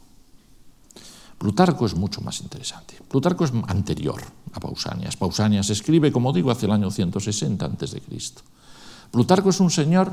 [1.38, 2.94] Plutarco es mucho más interesante.
[3.08, 4.20] Plutarco es anterior
[4.52, 5.16] a Pausanias.
[5.16, 8.02] Pausanias escribe, como digo, hacia el año 160 a.C.
[9.10, 10.12] Plutarco es un señor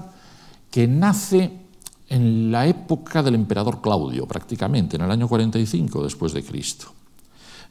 [0.70, 1.63] que nace
[2.10, 6.88] en la época del emperador Claudio, prácticamente, en el año 45 después de Cristo.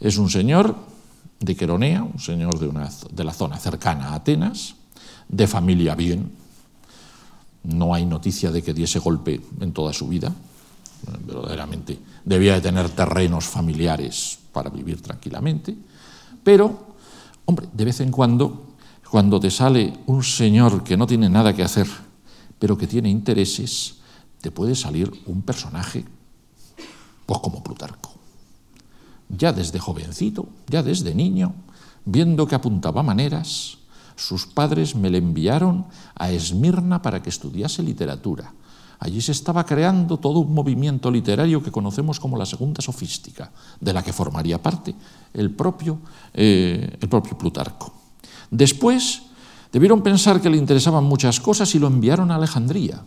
[0.01, 0.75] Es un señor
[1.38, 4.75] de Queronea, un señor de, una, de la zona cercana a Atenas,
[5.29, 6.33] de familia bien.
[7.64, 10.33] No hay noticia de que diese golpe en toda su vida.
[11.27, 15.77] Verdaderamente debía de tener terrenos familiares para vivir tranquilamente.
[16.42, 16.95] Pero,
[17.45, 18.75] hombre, de vez en cuando,
[19.11, 21.87] cuando te sale un señor que no tiene nada que hacer,
[22.59, 23.97] pero que tiene intereses,
[24.43, 26.05] te puede salir un personaje,
[27.25, 28.11] pues como Plutarco.
[29.31, 31.55] Ya desde jovencito, ya desde niño,
[32.05, 33.79] viendo que apuntaba maneras,
[34.17, 38.53] sus padres me le enviaron a Esmirna para que estudiase literatura.
[38.99, 43.51] Allí se estaba creando todo un movimiento literario que conocemos como la segunda sofística,
[43.81, 44.95] de la que formaría parte
[45.35, 45.99] el propio,
[46.35, 47.95] eh, el propio Plutarco.
[48.51, 49.23] Después
[49.73, 53.03] debieron pensar que le interesaban muchas cosas y lo enviaron a Alejandría.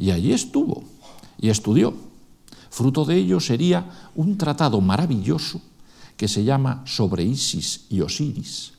[0.00, 0.82] Y allí estuvo
[1.38, 1.94] y estudió.
[2.70, 5.60] Fruto de ello sería un tratado maravilloso
[6.16, 8.72] que se llama Sobre Isis y Osiris,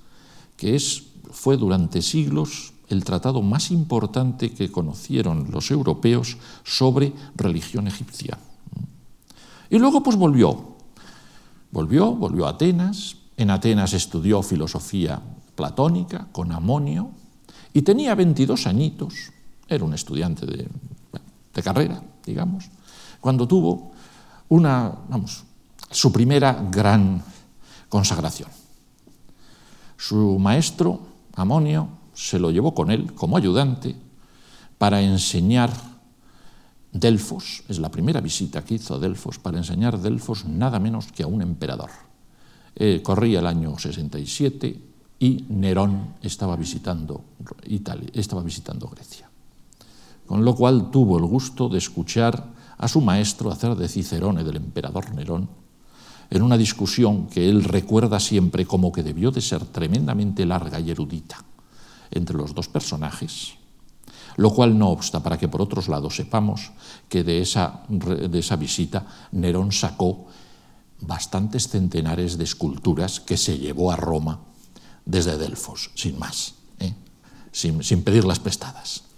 [0.58, 7.88] que es, fue durante siglos el tratado más importante que conocieron los europeos sobre religión
[7.88, 8.38] egipcia.
[9.70, 10.76] Y luego pues volvió,
[11.72, 15.22] volvió, volvió a Atenas, en Atenas estudió filosofía
[15.56, 17.12] platónica con Amonio
[17.74, 19.32] y tenía 22 añitos,
[19.68, 20.68] era un estudiante de
[21.54, 22.70] de carrera, digamos,
[23.20, 23.92] cuando tuvo
[24.50, 25.44] una, vamos,
[25.90, 27.24] su primera gran
[27.90, 28.50] consagración.
[29.98, 31.00] Su maestro,
[31.36, 33.96] Amonio, se lo llevó con él como ayudante
[34.78, 35.72] para enseñar
[36.92, 41.24] Delfos, es la primera visita que hizo a Delfos, para enseñar Delfos nada menos que
[41.24, 41.90] a un emperador.
[42.76, 44.82] Eh, corría el año 67
[45.20, 47.24] y Nerón estaba visitando,
[47.68, 49.31] Italia, estaba visitando Grecia
[50.32, 54.56] con lo cual tuvo el gusto de escuchar a su maestro hacer de Cicerone del
[54.56, 55.50] emperador Nerón
[56.30, 60.89] en una discusión que él recuerda siempre como que debió de ser tremendamente larga y
[60.89, 61.44] erudita
[62.12, 63.56] entre los dos personajes,
[64.38, 66.72] Lo cual no obsta para que por otros lados sepamos
[67.10, 70.28] que de esa, de esa visita Nerón sacó
[71.02, 74.39] bastantes centenares de esculturas que se llevó a Roma
[75.04, 76.94] desde Delfos, sin más, ¿eh?
[77.52, 79.11] sin, sin pedirlas prestadas.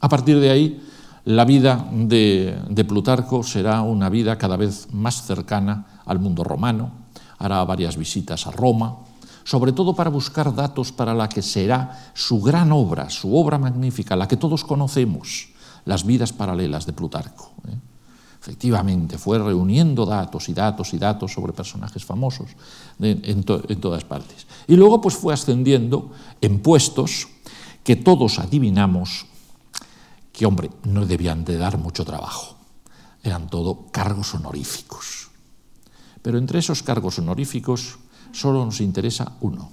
[0.00, 0.80] A partir de ahí,
[1.28, 6.90] la vida de, Plutarco será una vida cada vez más cercana al mundo romano,
[7.38, 8.96] hará varias visitas a Roma,
[9.44, 14.16] sobre todo para buscar datos para la que será su gran obra, su obra magnífica,
[14.16, 15.50] la que todos conocemos,
[15.84, 17.52] las vidas paralelas de Plutarco.
[17.68, 17.76] ¿eh?
[18.40, 22.48] Efectivamente, fue reuniendo datos y datos y datos sobre personajes famosos
[23.00, 24.46] en, en todas partes.
[24.66, 27.28] Y luego pues fue ascendiendo en puestos
[27.84, 29.27] que todos adivinamos
[30.38, 32.56] que, hombre, no debían de dar mucho trabajo.
[33.24, 35.30] Eran todo cargos honoríficos.
[36.22, 37.98] Pero entre esos cargos honoríficos
[38.30, 39.72] solo nos interesa uno.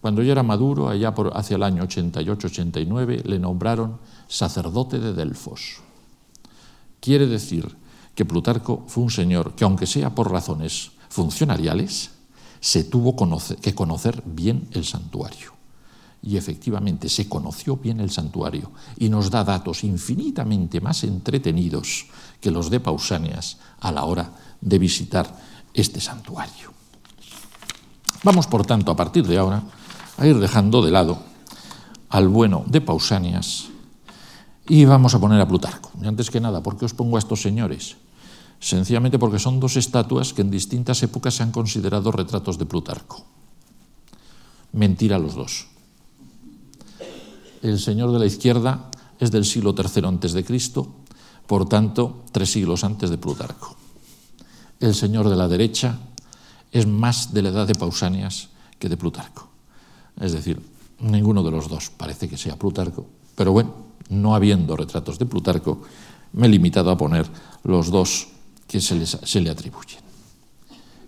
[0.00, 5.80] Cuando yo era maduro, allá por, hacia el año 88-89, le nombraron sacerdote de Delfos.
[7.00, 7.76] Quiere decir
[8.14, 12.12] que Plutarco fue un señor que, aunque sea por razones funcionariales,
[12.60, 13.16] se tuvo
[13.60, 15.53] que conocer bien el santuario.
[16.26, 22.06] Y efectivamente se conoció bien el santuario y nos da datos infinitamente más entretenidos
[22.40, 25.28] que los de Pausanias a la hora de visitar
[25.74, 26.72] este santuario.
[28.22, 29.62] Vamos, por tanto, a partir de ahora,
[30.16, 31.18] a ir dejando de lado
[32.08, 33.68] al bueno de Pausanias
[34.66, 35.90] y vamos a poner a Plutarco.
[36.00, 37.96] Y antes que nada, ¿por qué os pongo a estos señores?
[38.60, 43.26] Sencillamente porque son dos estatuas que en distintas épocas se han considerado retratos de Plutarco.
[44.72, 45.73] Mentira los dos
[47.64, 50.86] el señor de la izquierda es del siglo III antes de Cristo,
[51.46, 53.74] por tanto, tres siglos antes de Plutarco.
[54.80, 55.98] El señor de la derecha
[56.70, 59.48] es más de la edad de Pausanias que de Plutarco.
[60.20, 60.60] Es decir,
[61.00, 63.74] ninguno de los dos parece que sea Plutarco, pero bueno,
[64.10, 65.80] no habiendo retratos de Plutarco,
[66.34, 67.26] me he limitado a poner
[67.62, 68.28] los dos
[68.66, 70.00] que se, les, se le atribuyen.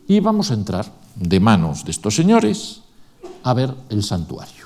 [0.08, 2.80] Y vamos a entrar de manos de estos señores
[3.42, 4.65] a ver el santuario.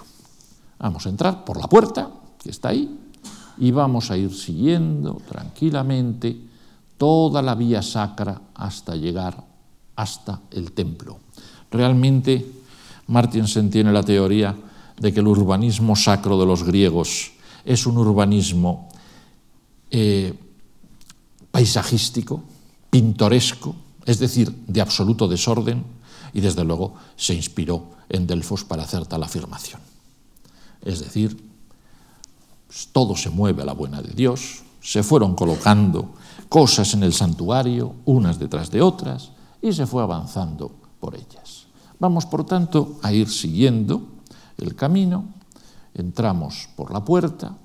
[0.81, 2.11] Vamos a entrar por la puerta,
[2.43, 2.99] que está ahí,
[3.59, 6.37] y vamos a ir siguiendo tranquilamente
[6.97, 9.45] toda la vía sacra hasta llegar
[9.97, 11.19] hasta el templo.
[11.71, 12.51] Realmente,
[13.09, 14.57] Martinsen tiene la teoría
[14.99, 17.33] de que el urbanismo sacro de los griegos
[17.65, 18.89] es un urbanismo
[19.91, 20.33] eh,
[21.51, 22.43] paisajístico,
[22.89, 23.75] pintoresco,
[24.07, 25.85] es decir, de absoluto desorden,
[26.33, 29.90] y desde luego se inspiró en Delfos para hacer tal afirmación.
[30.83, 31.51] Es decir,
[32.67, 36.15] pues, todo se mueve a la buena de Dios, se fueron colocando
[36.49, 41.67] cosas en el santuario, unas detrás de otras, y se fue avanzando por ellas.
[41.99, 44.03] Vamos, por tanto, a ir siguiendo
[44.57, 45.25] el camino,
[45.95, 47.57] entramos por la puerta,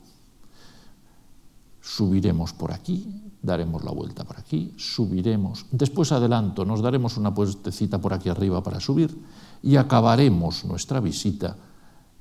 [1.82, 8.02] subiremos por aquí, daremos la vuelta por aquí, subiremos, después adelanto, nos daremos una puestecita
[8.02, 9.16] por aquí arriba para subir
[9.62, 11.56] y acabaremos nuestra visita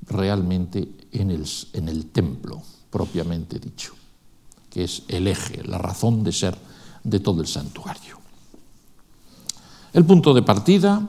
[0.07, 3.93] realmente en el, en el templo propiamente dicho,
[4.71, 6.57] que es el eje, la razón de ser
[7.03, 8.19] de todo el santuario.
[9.93, 11.09] El punto de partida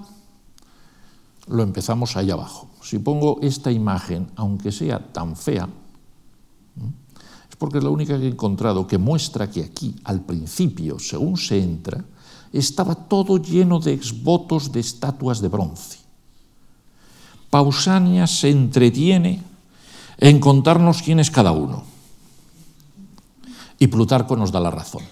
[1.48, 2.70] lo empezamos ahí abajo.
[2.82, 5.68] Si pongo esta imagen, aunque sea tan fea,
[7.50, 11.38] es porque es la única que he encontrado que muestra que aquí, al principio, según
[11.38, 12.04] se entra,
[12.52, 16.05] estaba todo lleno de exvotos de estatuas de bronce.
[17.56, 19.40] Pausanias se entretiene
[20.20, 21.88] en contarnos quién es cada uno.
[23.80, 25.04] Y Plutarco nos da la razón,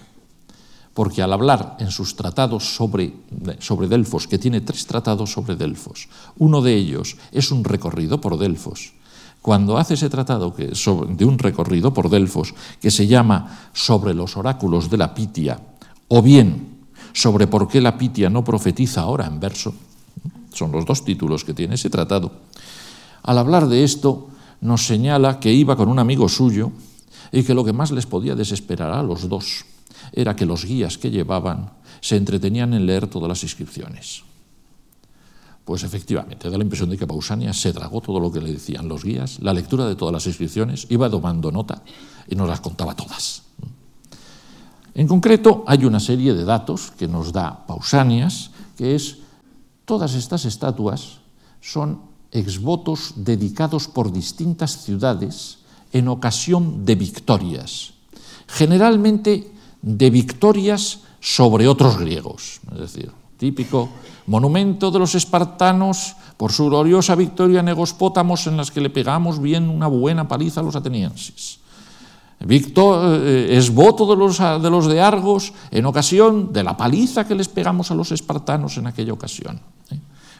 [0.92, 3.14] porque al hablar en sus tratados sobre,
[3.60, 8.36] sobre Delfos, que tiene tres tratados sobre Delfos, uno de ellos es un recorrido por
[8.36, 8.92] Delfos,
[9.40, 14.90] cuando hace ese tratado de un recorrido por Delfos que se llama Sobre los oráculos
[14.90, 15.58] de la Pitia,
[16.08, 19.72] o bien sobre por qué la Pitia no profetiza ahora en verso,
[20.54, 22.32] son los dos títulos que tiene ese tratado.
[23.22, 24.28] Al hablar de esto,
[24.60, 26.72] nos señala que iba con un amigo suyo
[27.32, 29.64] y que lo que más les podía desesperar a los dos
[30.12, 34.22] era que los guías que llevaban se entretenían en leer todas las inscripciones.
[35.64, 38.86] Pues efectivamente, da la impresión de que Pausania se tragó todo lo que le decían
[38.86, 41.82] los guías, la lectura de todas las inscripciones, iba tomando nota
[42.28, 43.42] y nos las contaba todas.
[44.94, 49.23] En concreto, hay una serie de datos que nos da Pausanias, que es
[49.84, 51.20] Todas estas estatuas
[51.60, 52.00] son
[52.32, 55.58] exvotos dedicados por distintas ciudades
[55.92, 57.92] en ocasión de victorias,
[58.48, 63.88] generalmente de victorias sobre otros griegos, es decir, típico
[64.26, 69.40] monumento de los espartanos por su gloriosa victoria en Egospótamos en las que le pegamos
[69.40, 71.60] bien una buena paliza a los atenienses.
[72.40, 77.94] Víctor eh, de los de Argos en ocasión de la paliza que les pegamos a
[77.94, 79.60] los espartanos en aquella ocasión.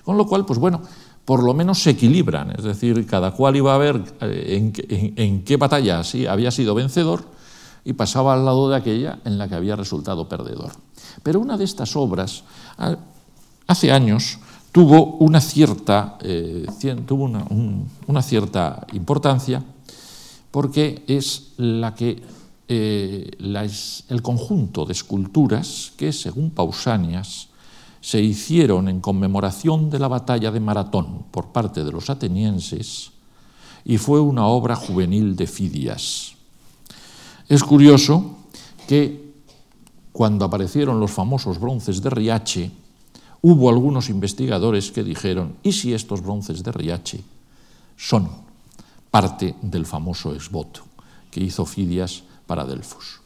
[0.04, 0.06] ¿Eh?
[0.06, 0.82] Con lo cual, pues bueno,
[1.24, 4.72] por lo menos se equilibran, es decir, cada cual iba a ver eh,
[5.16, 7.24] en, qué batalla había sido vencedor
[7.84, 10.72] y pasaba al lado de aquella en la que había resultado perdedor.
[11.22, 12.44] Pero una de estas obras,
[13.66, 14.38] hace años,
[14.72, 16.18] tuvo una cierta,
[17.06, 17.30] tuvo
[18.06, 19.62] una cierta importancia
[20.50, 22.22] porque es la que
[22.68, 23.28] eh,
[24.08, 27.48] el conjunto de esculturas que, según Pausanias,
[28.04, 33.12] se hicieron en conmemoración de la batalla de Maratón por parte de los atenienses
[33.82, 36.34] y fue una obra juvenil de Fidias.
[37.48, 38.36] Es curioso
[38.86, 39.32] que
[40.12, 42.70] cuando aparecieron los famosos bronces de Riache,
[43.40, 47.24] hubo algunos investigadores que dijeron, ¿y si estos bronces de Riache
[47.96, 48.28] son
[49.10, 50.82] parte del famoso esboto
[51.30, 53.23] que hizo Fidias para Delfos.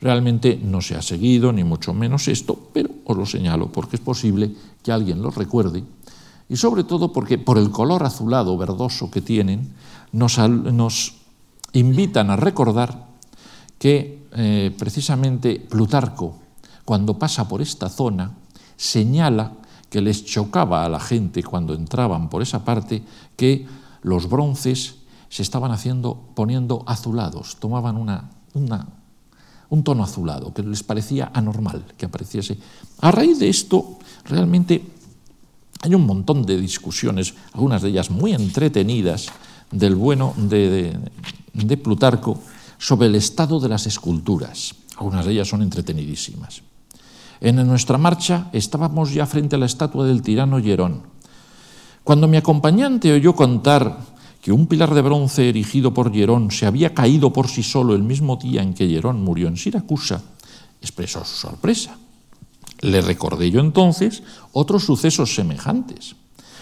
[0.00, 4.02] Realmente no se ha seguido, ni mucho menos esto, pero os lo señalo porque es
[4.02, 5.84] posible que alguien lo recuerde.
[6.48, 9.74] Y sobre todo porque por el color azulado verdoso que tienen,
[10.12, 11.14] nos,
[11.72, 13.06] invitan a recordar
[13.78, 16.38] que eh, precisamente Plutarco,
[16.84, 18.32] cuando pasa por esta zona,
[18.76, 19.52] señala
[19.90, 23.02] que les chocaba a la gente cuando entraban por esa parte
[23.36, 23.66] que
[24.02, 24.96] los bronces
[25.28, 28.30] se estaban haciendo, poniendo azulados, tomaban una,
[29.70, 32.58] un tono azulado que les parecía anormal que apareciese.
[33.00, 34.82] A raíz de esto, realmente
[35.82, 39.28] hay un montón de discusiones, algunas de ellas muy entretenidas,
[39.70, 40.96] del bueno de,
[41.52, 42.38] de Plutarco
[42.78, 44.74] sobre el estado de las esculturas.
[44.96, 46.62] Algunas de ellas son entretenidísimas.
[47.40, 51.02] En nuestra marcha estábamos ya frente a la estatua del tirano Hierón.
[52.04, 53.98] Cuando mi acompañante oyó contar
[54.46, 58.04] que un pilar de bronce erigido por Hierón se había caído por sí solo el
[58.04, 60.22] mismo día en que Hierón murió en Siracusa,
[60.80, 61.98] expresó su sorpresa.
[62.78, 66.14] Le recordé yo entonces otros sucesos semejantes,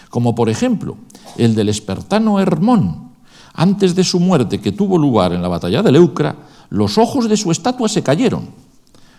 [0.09, 0.97] como por ejemplo
[1.37, 3.11] el del espartano Hermón.
[3.53, 6.37] Antes de su muerte, que tuvo lugar en la batalla de Leucra,
[6.71, 8.49] los ojos de su estatua se cayeron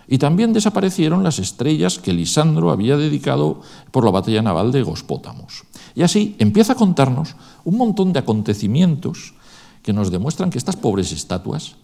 [0.08, 5.64] y también desaparecieron las estrellas que Lisandro había dedicado por la batalla naval de Gospótamos.
[5.94, 7.34] Y así empieza a contarnos
[7.66, 9.34] un montón de acontecimientos
[9.82, 11.74] que nos demuestran que estas pobres estatuas,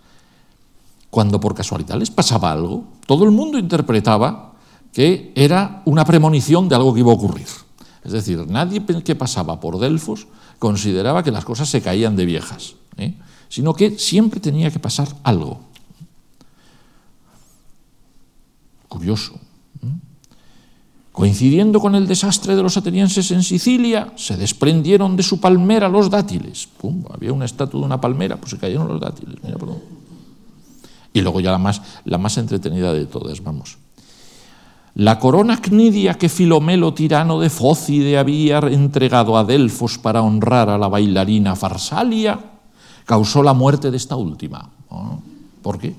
[1.11, 4.55] cuando por casualidad les pasaba algo, todo el mundo interpretaba
[4.93, 7.49] que era una premonición de algo que iba a ocurrir.
[8.05, 10.27] Es decir, nadie que pasaba por Delfos
[10.59, 13.15] consideraba que las cosas se caían de viejas, ¿eh?
[13.49, 15.61] sino que siempre tenía que pasar algo.
[18.89, 19.35] Curioso.
[21.13, 26.09] Coincidiendo con el desastre de los atenienses en Sicilia, se desprendieron de su palmera los
[26.09, 26.69] dátiles.
[27.13, 29.37] había una estatua de una palmera, pues se cayeron los dátiles.
[31.13, 33.77] Y luego ya la más, la más entretenida de todas, vamos.
[34.95, 40.79] La corona cnidia que Filomelo, tirano de Fócide, había entregado a Delfos para honrar a
[40.79, 42.39] la bailarina Farsalia,
[43.05, 44.71] causó la muerte de esta última.
[45.63, 45.95] ¿Por qué?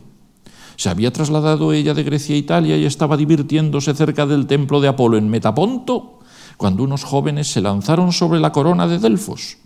[0.75, 4.87] Se había trasladado ella de Grecia a Italia y estaba divirtiéndose cerca del templo de
[4.87, 6.19] Apolo en Metaponto,
[6.57, 9.57] cuando unos jóvenes se lanzaron sobre la corona de Delfos.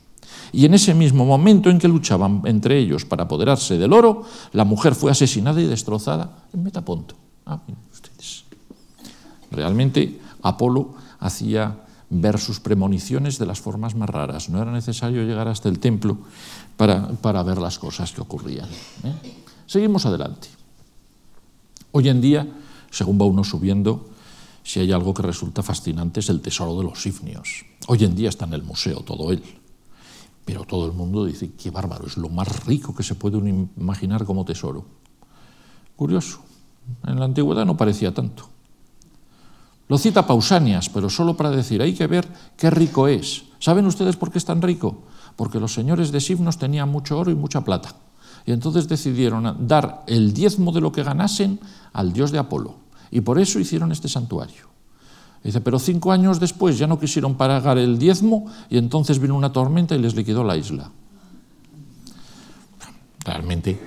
[0.52, 4.64] Y en ese mismo momento en que luchaban entre ellos para apoderarse del oro, la
[4.64, 7.16] mujer fue asesinada y destrozada en Metaponto.
[7.46, 7.60] Ah,
[7.92, 8.46] ustedes.
[9.52, 14.50] Realmente Apolo hacía ver sus premoniciones de las formas más raras.
[14.50, 16.18] No era necesario llegar hasta el templo
[16.78, 18.68] para, para ver las cosas que ocurrían.
[19.04, 19.14] ¿eh?
[19.66, 20.57] Seguimos adelante.
[21.92, 22.48] Hoy en día,
[22.92, 24.10] según va uno subiendo,
[24.64, 27.66] si hay algo que resulta fascinante es el tesoro de los sifnios.
[27.88, 29.42] Hoy en día está en el museo todo él.
[30.44, 33.38] Pero todo el mundo dice, qué bárbaro, es lo más rico que se puede
[33.78, 34.86] imaginar como tesoro.
[35.96, 36.40] Curioso,
[37.06, 38.50] en la antigüedad no parecía tanto.
[39.88, 43.46] Lo cita Pausanias, pero solo para decir, hay que ver qué rico es.
[43.60, 45.04] ¿Saben ustedes por qué es tan rico?
[45.36, 47.96] Porque los señores de Sifnos tenían mucho oro y mucha plata.
[48.48, 51.60] Y entonces decidieron dar el diezmo de lo que ganasen
[51.92, 52.76] al dios de Apolo.
[53.12, 54.70] Y por eso hicieron este santuario.
[55.44, 59.52] Dice, pero cinco años después ya no quisieron pagar el diezmo y entonces vino una
[59.52, 60.90] tormenta y les liquidó la isla.
[63.26, 63.78] Realmente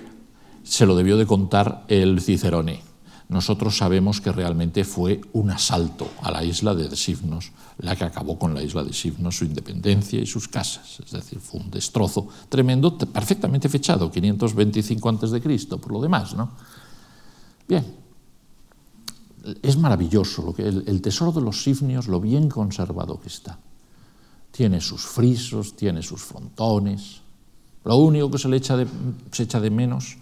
[0.63, 2.90] se lo debió de contar el Cicerone
[3.31, 8.37] nosotros sabemos que realmente fue un asalto a la isla de Sifnos, la que acabó
[8.37, 10.99] con la isla de Sifnos, su independencia y sus casas.
[10.99, 16.35] Es decir, fue un destrozo tremendo, perfectamente fechado, 525 a.C., por lo demás.
[16.35, 16.51] ¿no?
[17.69, 17.87] Bien,
[19.63, 23.61] es maravilloso lo que, el, tesoro de los sifnios, lo bien conservado que está.
[24.51, 27.21] Tiene sus frisos, tiene sus frontones.
[27.85, 28.89] Lo único que se le echa de,
[29.31, 30.17] se echa de menos,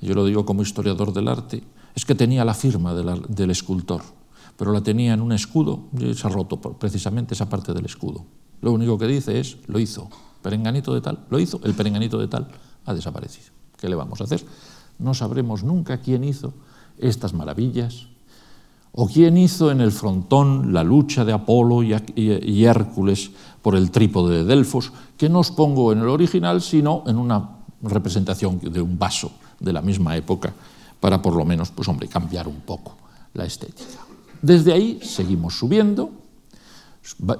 [0.00, 4.02] yo lo digo como historiador del arte, es que tenía la firma del escultor,
[4.56, 8.24] pero la tenía en un escudo y se ha roto precisamente esa parte del escudo.
[8.60, 10.08] Lo único que dice es, lo hizo,
[10.40, 12.48] perenganito de tal, lo hizo, el perenganito de tal
[12.86, 13.52] ha desaparecido.
[13.78, 14.44] ¿Qué le vamos a hacer?
[14.98, 16.54] No sabremos nunca quién hizo
[16.98, 18.06] estas maravillas,
[18.92, 23.30] o quién hizo en el frontón la lucha de Apolo y, Hércules
[23.62, 27.56] por el trípode de Delfos, que no os pongo en el original, sino en una
[27.80, 30.52] representación de un vaso de la misma época,
[31.02, 32.96] para por lo menos, pues hombre, cambiar un poco
[33.34, 34.06] la estética.
[34.40, 36.12] Desde ahí seguimos subiendo,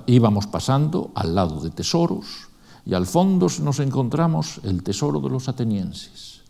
[0.06, 2.50] íbamos pasando al lado de tesoros,
[2.84, 6.42] y al fondo nos encontramos el tesoro de los atenienses,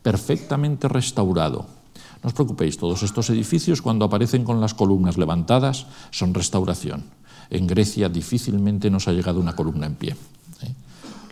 [0.00, 1.82] perfectamente restaurado
[2.22, 7.02] no os preocupéis, todos estos edificios cuando aparecen con las columnas levantadas son restauración.
[7.50, 10.14] En Grecia difícilmente nos ha llegado una columna en pie.
[10.62, 10.74] ¿eh?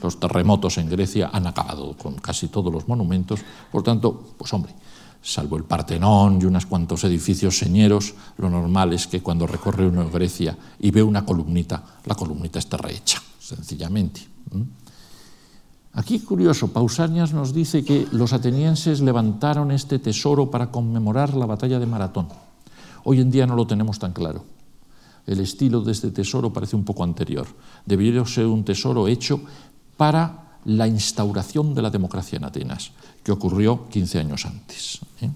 [0.02, 3.38] Los terremotos en Grecia han acabado con casi todos los monumentos,
[3.70, 4.74] por tanto, pues hombre,
[5.22, 10.08] salvo el Partenón y unos cuantos edificios señeros, lo normal es que cuando recorre uno
[10.10, 14.22] Grecia y ve una columnita, la columnita está rehecha, sencillamente.
[15.92, 21.78] Aquí, curioso, Pausanias nos dice que los atenienses levantaron este tesoro para conmemorar la batalla
[21.78, 22.28] de Maratón.
[23.04, 24.44] Hoy en día no lo tenemos tan claro.
[25.26, 27.46] El estilo de este tesoro parece un poco anterior.
[27.84, 29.40] Debería ser un tesoro hecho
[29.96, 32.92] para la instauración de la democracia en Atenas,
[33.22, 35.00] que ocurrió 15 años antes.
[35.20, 35.30] ¿eh?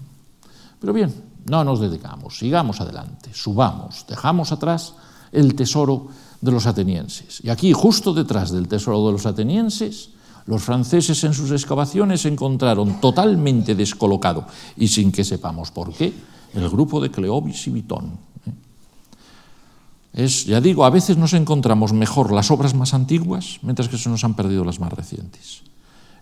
[0.79, 1.13] Pero bien,
[1.49, 4.93] no nos dedicamos, sigamos adelante, subamos, dejamos atrás
[5.31, 6.07] el tesoro
[6.41, 7.41] de los atenienses.
[7.43, 10.09] Y aquí, justo detrás del tesoro de los atenienses,
[10.45, 14.45] los franceses en sus excavaciones encontraron totalmente descolocado,
[14.77, 16.13] y sin que sepamos por qué,
[16.53, 18.34] el grupo de Cleobis y Vitón.
[20.15, 24.07] Es, ya digo, a veces nos encontramos mejor las obras más antiguas, mientras que se
[24.07, 25.61] nos han perdido las más recientes.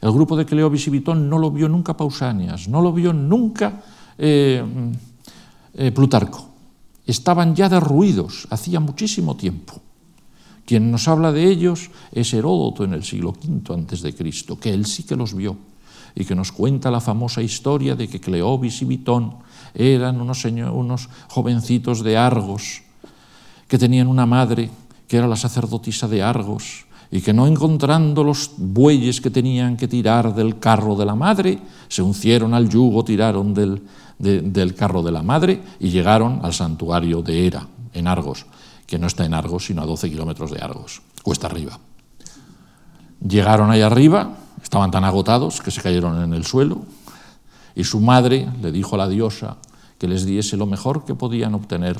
[0.02, 3.84] El grupo de Cleobis y Vitón no lo vio nunca Pausanias, no lo vio nunca
[4.18, 4.66] eh,
[5.76, 6.50] eh, Plutarco.
[7.06, 9.80] Estaban ya derruidos hacía muchísimo tiempo.
[10.66, 14.74] Quien nos habla de ellos es Heródoto en el siglo V antes de Cristo, que
[14.74, 15.56] él sí que los vio
[16.16, 19.36] y que nos cuenta la famosa historia de que Cleobis y Bitón
[19.76, 22.83] eran unos jovencitos de Argos
[23.68, 24.70] que tenían una madre
[25.07, 29.88] que era la sacerdotisa de Argos y que no encontrando los bueyes que tenían que
[29.88, 33.84] tirar del carro de la madre, se uncieron al yugo, tiraron del,
[34.18, 38.45] del carro de la madre y llegaron al santuario de Hera, en Argos
[38.93, 41.80] que no está en Argos, sino a 12 kilómetros de Argos, cuesta arriba.
[43.28, 46.84] Llegaron ahí arriba, estaban tan agotados que se cayeron en el suelo,
[47.74, 49.57] y su madre le dijo a la diosa
[49.97, 51.97] que les diese lo mejor que podían obtener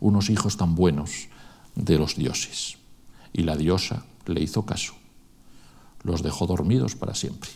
[0.00, 1.28] unos hijos tan buenos
[1.74, 2.78] de los dioses.
[3.32, 4.94] Y la diosa le hizo caso,
[6.02, 7.50] los dejó dormidos para siempre.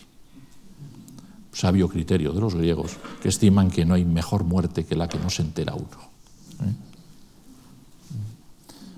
[1.53, 5.19] Sabio criterio de los griegos que estiman que no hay mejor muerte que la que
[5.19, 5.87] no se entera uno.
[6.63, 6.73] ¿eh?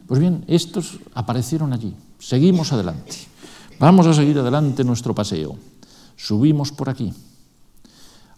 [0.08, 1.96] Pues bien, estos aparecieron allí.
[2.20, 3.16] Seguimos adelante.
[3.80, 5.56] Vamos a seguir adelante nuestro paseo.
[6.18, 7.14] Subimos por aquí.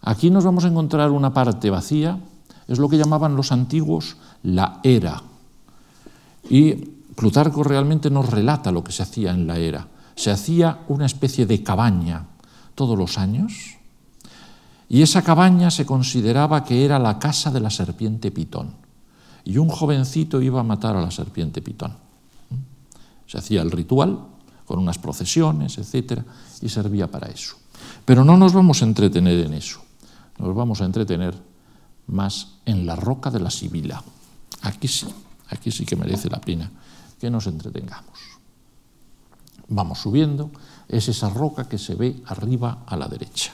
[0.00, 2.20] Aquí nos vamos a encontrar una parte vacía,
[2.68, 5.22] es lo que llamaban los antiguos la era.
[6.48, 9.88] Y Plutarco realmente nos relata lo que se hacía en la era.
[10.14, 12.26] Se hacía una especie de cabaña
[12.74, 13.76] todos los años,
[14.88, 18.84] y esa cabaña se consideraba que era la casa de la serpiente Pitón
[19.44, 21.92] y un jovencito iba a matar a la serpiente pitón.
[23.26, 24.18] Se hacía el ritual
[24.64, 26.24] con unas procesiones, etcétera,
[26.62, 27.56] y servía para eso.
[28.04, 29.80] Pero no nos vamos a entretener en eso.
[30.38, 31.34] Nos vamos a entretener
[32.06, 34.02] más en la roca de la Sibila.
[34.64, 35.06] Aquí sí,
[35.50, 36.70] aquí sí que merece la pena
[37.20, 38.18] que nos entretengamos.
[39.68, 40.50] Vamos subiendo,
[40.88, 43.52] es esa roca que se ve arriba a la derecha.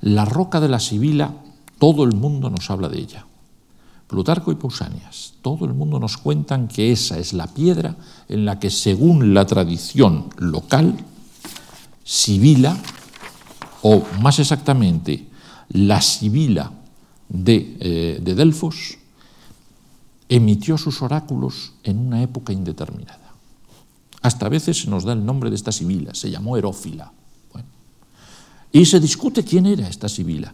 [0.00, 1.34] La roca de la Sibila,
[1.78, 3.26] todo el mundo nos habla de ella.
[4.06, 7.96] Plutarco y Pausanias, todo el mundo nos cuentan que esa es la piedra
[8.28, 10.96] en la que, según la tradición local,
[12.04, 12.76] Sibila,
[13.82, 15.28] o más exactamente,
[15.68, 16.72] la Sibila
[17.28, 18.97] de, eh, de Delfos,
[20.28, 23.32] emitió sus oráculos en una época indeterminada.
[24.20, 27.12] Hasta a veces se nos da el nombre de esta Sibila, se llamó Herófila.
[28.70, 30.52] y se discute quién era esta Sibila.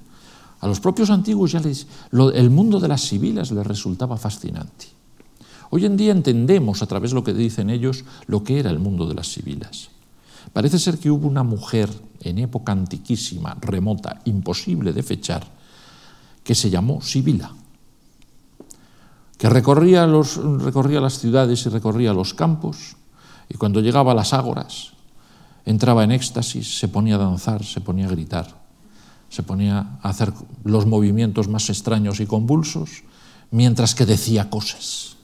[0.61, 4.87] A los propios antiguos ya les, el mundo de las sibilas les resultaba fascinante.
[5.71, 8.79] Hoy en día entendemos a través de lo que dicen ellos lo que era el
[8.79, 9.91] mundo de las sibilas.
[10.53, 15.45] Parece ser que hubo una mujer en época antiquísima, remota, imposible de fechar,
[16.45, 17.53] que se llamó Sibila,
[19.39, 22.97] que recorría, recorría las ciudades y recorría los campos,
[23.49, 24.93] y cuando llegaba a las ágoras,
[25.65, 28.63] entraba en éxtasis, se ponía a danzar, se ponía a gritar,
[29.29, 30.33] se ponía a hacer
[30.63, 33.03] los movimientos más extraños y convulsos,
[33.51, 35.17] mientras que decía cosas.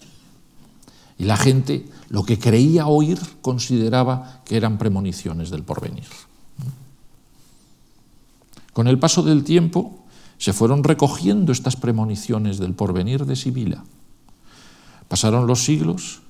[1.18, 6.08] Y la gente, lo que creía oír, consideraba que eran premoniciones del porvenir.
[8.72, 9.98] Con el paso del tiempo
[10.38, 13.84] se fueron recogiendo estas premoniciones del porvenir de Sibila.
[15.11, 16.22] Pasaron los siglos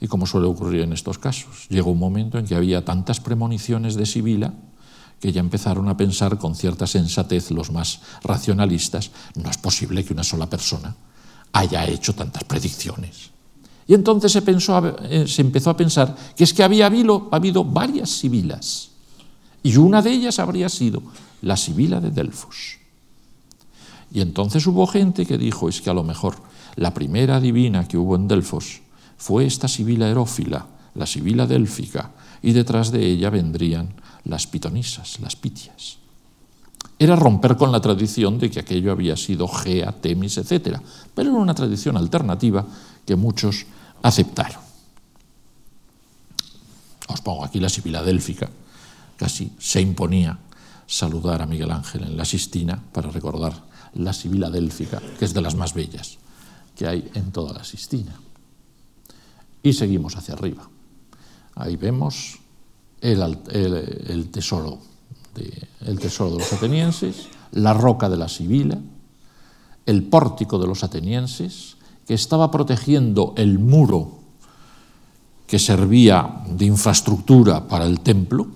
[0.00, 3.96] y como suele ocurrir en estos casos, llegó un momento en que había tantas premoniciones
[3.96, 4.54] de Sibila
[5.20, 10.14] que ya empezaron a pensar con cierta sensatez los más racionalistas, no es posible que
[10.14, 10.96] una sola persona
[11.52, 13.28] haya hecho tantas predicciones.
[13.86, 17.62] Y entonces se, pensó, eh, se empezó a pensar que es que había habido, habido
[17.62, 18.88] varias Sibilas,
[19.62, 21.02] y una de ellas habría sido
[21.42, 22.78] la Sibila de Delfos.
[24.10, 26.36] Y entonces hubo gente que dijo, es que a lo mejor
[26.76, 28.80] la primera divina que hubo en Delfos
[29.16, 33.94] fue esta Sibila erófila, la Sibila délfica, y detrás de ella vendrían
[34.24, 35.98] las pitonisas, las pitias.
[36.98, 40.78] Era romper con la tradición de que aquello había sido Gea, Temis, etc.
[41.14, 42.64] Pero era una tradición alternativa
[43.06, 43.66] que muchos
[44.02, 44.60] aceptaron.
[47.08, 48.48] Os pongo aquí la Sibila délfica.
[49.16, 50.38] Casi se imponía
[50.86, 53.52] saludar a Miguel Ángel en la Sistina para recordar
[53.94, 56.18] la Sibila délfica, que es de las más bellas
[56.78, 58.14] que hay en toda la Sistina.
[59.64, 60.62] Y seguimos hacia arriba.
[61.56, 62.38] Ahí vemos
[63.00, 64.78] el, tesoro,
[65.34, 68.78] de, el tesoro de los atenienses, la roca de la Sibila,
[69.86, 71.76] el pórtico de los atenienses,
[72.06, 74.20] que estaba protegiendo el muro
[75.48, 78.46] que servía de infraestructura para el templo,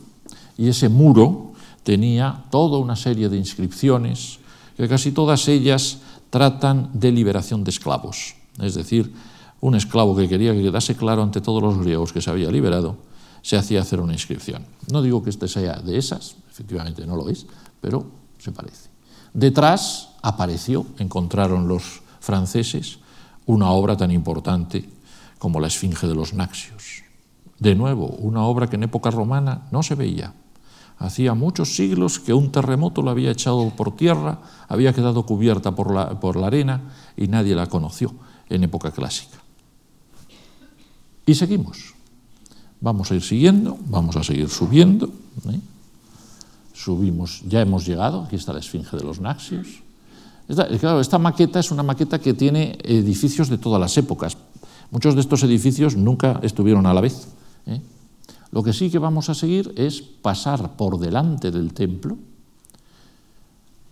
[0.57, 4.39] y ese muro tenía toda una serie de inscripciones,
[4.77, 5.99] que casi todas ellas
[6.33, 8.37] tratan de liberación de esclavos.
[8.59, 9.13] Es decir,
[9.61, 12.97] un esclavo que quería que quedase claro ante todos los griegos que se había liberado,
[13.43, 14.65] se hacía hacer una inscripción.
[14.91, 17.45] No digo que este sea de esas, efectivamente no lo es,
[17.83, 18.07] pero
[18.39, 18.89] se parece.
[19.35, 22.99] Detrás apareció, encontraron los franceses,
[23.45, 24.89] una obra tan importante
[25.39, 27.03] como la Esfinge de los Naxios.
[27.59, 30.33] De nuevo, una obra que en época romana no se veía.
[31.03, 34.39] Hacía muchos siglos que un terremoto la había echado por tierra,
[34.69, 38.15] había quedado cubierta por la, por la arena y nadie la conoció
[38.49, 39.39] en época clásica.
[41.27, 41.95] Y seguimos.
[42.81, 45.07] Vamos a ir siguiendo, vamos a seguir subiendo.
[45.51, 45.59] ¿eh?
[46.73, 49.83] Subimos, ya hemos llegado, aquí está la Esfinge de los Naxios.
[50.47, 54.37] Esta, claro, esta maqueta es una maqueta que tiene edificios de todas las épocas.
[54.93, 57.27] Muchos de estos edificios nunca estuvieron a la vez.
[57.67, 57.81] ¿eh?
[58.53, 62.17] Lo que sí que vamos a seguir es pasar por delante del templo,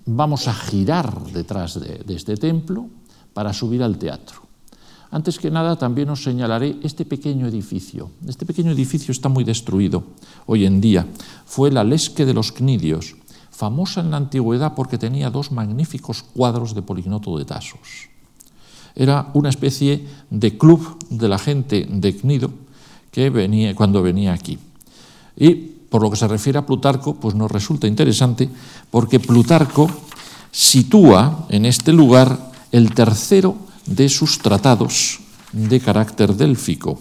[0.06, 2.86] vamos a girar detrás de este templo
[3.32, 4.50] para subir al teatro.
[5.10, 8.14] Antes que nada, también os señalaré este pequeño edificio.
[8.28, 10.04] Este pequeño edificio está muy destruido
[10.46, 11.06] hoy en día.
[11.46, 13.16] Fue la Lesque de los Cnidios,
[13.50, 18.08] famosa en la antigüedad porque tenía dos magníficos cuadros de Polignoto de Tasos.
[18.94, 22.50] Era una especie de club de la gente de Cnido
[23.10, 24.58] que venía, cuando venía aquí.
[25.36, 25.54] Y
[25.90, 28.48] por lo que se refiere a Plutarco, pues nos resulta interesante
[28.90, 29.90] porque Plutarco
[30.50, 33.56] sitúa en este lugar el tercero
[33.86, 35.20] de sus tratados
[35.52, 36.98] de carácter délfico,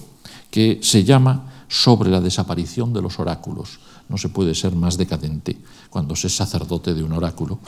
[0.50, 3.80] que se llama Sobre la desaparición de los oráculos.
[4.10, 5.56] No se puede ser más decadente
[5.92, 7.60] cuando se es sacerdote de un oráculo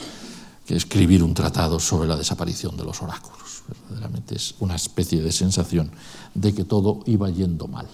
[0.66, 3.62] que escribir un tratado sobre la desaparición de los oráculos.
[3.68, 5.92] Verdaderamente es una especie de sensación
[6.34, 7.86] de que todo iba yendo mal.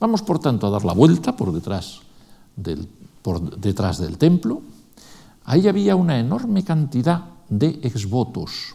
[0.00, 2.00] Vamos, por tanto, a dar la vuelta por detrás
[2.56, 2.88] del,
[3.20, 4.62] por detrás del templo.
[5.44, 8.74] Ahí había una enorme cantidad de exvotos,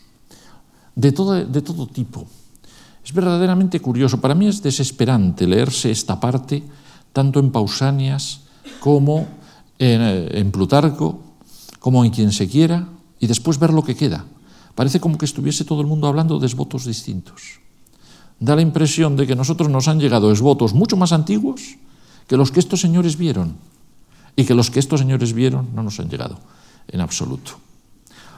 [0.93, 2.25] de todo, de todo tipo.
[3.03, 6.63] Es verdaderamente curioso, para mí es desesperante leerse esta parte,
[7.11, 8.41] tanto en Pausanias
[8.79, 9.25] como
[9.79, 11.19] en, eh, en Plutarco,
[11.79, 12.87] como en quien se quiera,
[13.19, 14.25] y después ver lo que queda.
[14.75, 17.64] Parece como que estuviese todo el mundo hablando de esvotos distintos.
[18.39, 21.77] Da la impresión de que nosotros nos han llegado esvotos mucho más antiguos
[22.27, 23.55] que los que estos señores vieron,
[24.35, 26.39] y que los que estos señores vieron no nos han llegado
[26.87, 27.53] en absoluto.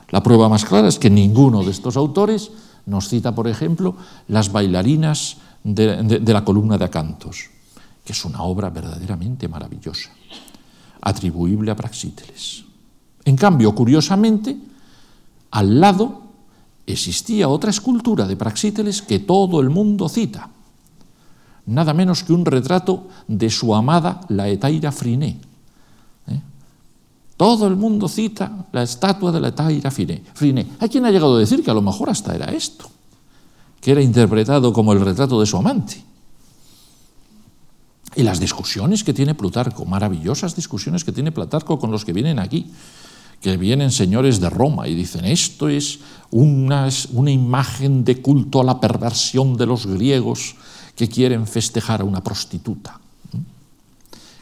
[0.09, 2.51] La prueba más clara es que ninguno de estos autores
[2.85, 3.95] nos cita, por ejemplo,
[4.27, 7.49] las bailarinas de, la columna de Acantos,
[8.05, 10.11] que es una obra verdaderamente maravillosa,
[11.01, 12.63] atribuible a Praxíteles.
[13.25, 14.55] En cambio, curiosamente,
[15.51, 16.21] al lado
[16.87, 20.49] existía otra escultura de Praxíteles que todo el mundo cita,
[21.67, 25.39] nada menos que un retrato de su amada la Etaira Friné,
[27.37, 30.67] todo el mundo cita la estatua de la Taira Friné.
[30.79, 32.89] Hay quien ha llegado a decir que a lo mejor hasta era esto,
[33.79, 36.03] que era interpretado como el retrato de su amante.
[38.15, 42.39] Y las discusiones que tiene Plutarco, maravillosas discusiones que tiene Plutarco con los que vienen
[42.39, 42.71] aquí,
[43.41, 45.99] que vienen señores de Roma y dicen, esto es
[46.31, 50.55] una, una imagen de culto a la perversión de los griegos
[50.95, 52.99] que quieren festejar a una prostituta.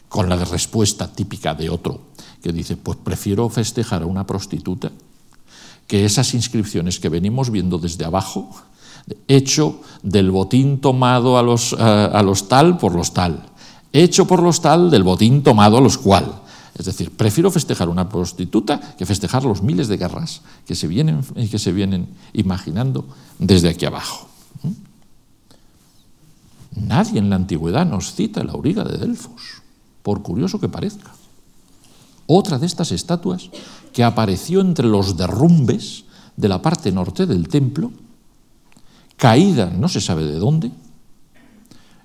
[0.08, 2.00] Con la respuesta típica de otro,
[2.42, 4.90] que dice, pues prefiero festejar a una prostituta
[5.86, 8.50] que esas inscripciones que venimos viendo desde abajo,
[9.28, 13.44] hecho del botín tomado a los, a los tal por los tal,
[13.92, 16.42] hecho por los tal del botín tomado a los cual.
[16.78, 21.22] Es decir, prefiero festejar una prostituta que festejar los miles de guerras que se vienen,
[21.50, 23.06] que se vienen imaginando
[23.38, 24.28] desde aquí abajo.
[24.62, 24.72] ¿Mm?
[26.86, 29.62] Nadie en la antigüedad nos cita la auriga de Delfos,
[30.02, 31.12] por curioso que parezca.
[32.26, 33.48] Otra de estas estatuas
[33.94, 36.04] que apareció entre los derrumbes
[36.36, 37.90] de la parte norte del templo,
[39.16, 40.70] caída no se sabe de dónde,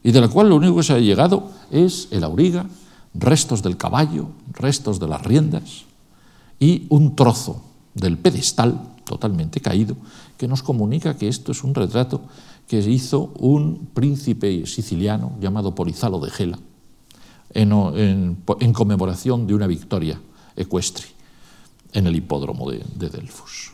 [0.03, 2.65] y de la cual lo único que se ha llegado es el auriga,
[3.13, 5.85] restos del caballo, restos de las riendas
[6.59, 7.61] y un trozo
[7.93, 9.95] del pedestal totalmente caído
[10.37, 12.21] que nos comunica que esto es un retrato
[12.67, 16.59] que hizo un príncipe siciliano llamado Polizalo de Gela
[17.53, 18.37] en,
[18.73, 20.21] conmemoración de una victoria
[20.55, 21.05] ecuestre
[21.91, 23.73] en el hipódromo de, de Delfos.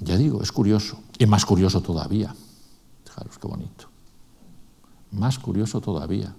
[0.00, 2.34] Ya digo, es curioso, y más curioso todavía.
[3.04, 3.91] Fijaros qué bonito.
[5.12, 6.34] Más curioso todavía.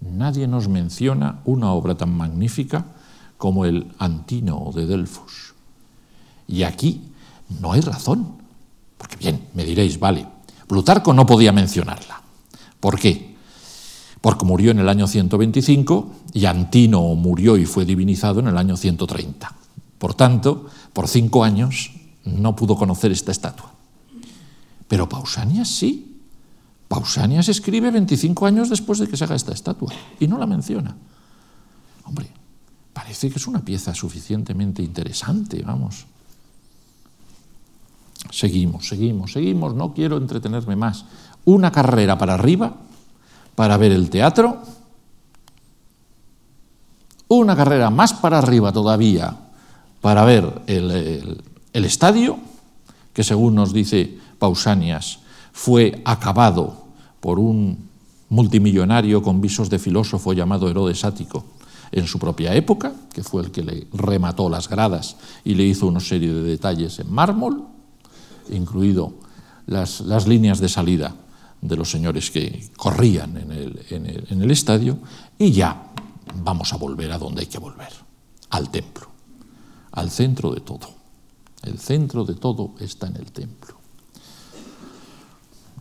[0.00, 2.86] Nadie nos menciona una obra tan magnífica
[3.36, 5.54] como el Antino de Delfos.
[6.46, 7.02] Y aquí
[7.60, 8.38] no hay razón.
[8.96, 10.26] Porque bien, me diréis, vale,
[10.66, 12.20] Plutarco no podía mencionarla.
[12.80, 13.36] ¿Por qué?
[14.20, 18.76] Porque murió en el año 125 y Antino murió y fue divinizado en el año
[18.76, 19.54] 130.
[19.98, 21.92] Por tanto, por cinco años
[22.24, 23.72] no pudo conocer esta estatua.
[24.86, 26.07] Pero Pausanias sí.
[26.88, 30.96] Pausanias escribe 25 años después de que se haga esta estatua y no la menciona.
[32.04, 32.28] Hombre,
[32.94, 36.06] parece que es una pieza suficientemente interesante, vamos.
[38.30, 41.04] Seguimos, seguimos, seguimos, no quiero entretenerme más.
[41.44, 42.74] Una carrera para arriba
[43.54, 44.62] para ver el teatro,
[47.28, 49.36] una carrera más para arriba todavía
[50.00, 52.38] para ver el, el estadio,
[53.12, 55.18] que según nos dice Pausanias,
[55.58, 56.84] fue acabado
[57.18, 57.90] por un
[58.28, 61.44] multimillonario con visos de filósofo llamado Herodes Ático
[61.90, 65.88] en su propia época, que fue el que le remató las gradas y le hizo
[65.88, 67.66] una serie de detalles en mármol,
[68.50, 69.14] incluido
[69.66, 71.16] las, las líneas de salida
[71.60, 75.00] de los señores que corrían en el, en, el, en el, estadio,
[75.40, 75.90] y ya
[76.36, 77.92] vamos a volver a donde hay que volver,
[78.50, 79.08] al templo,
[79.90, 80.88] al centro de todo.
[81.64, 83.67] El centro de todo está en el templo.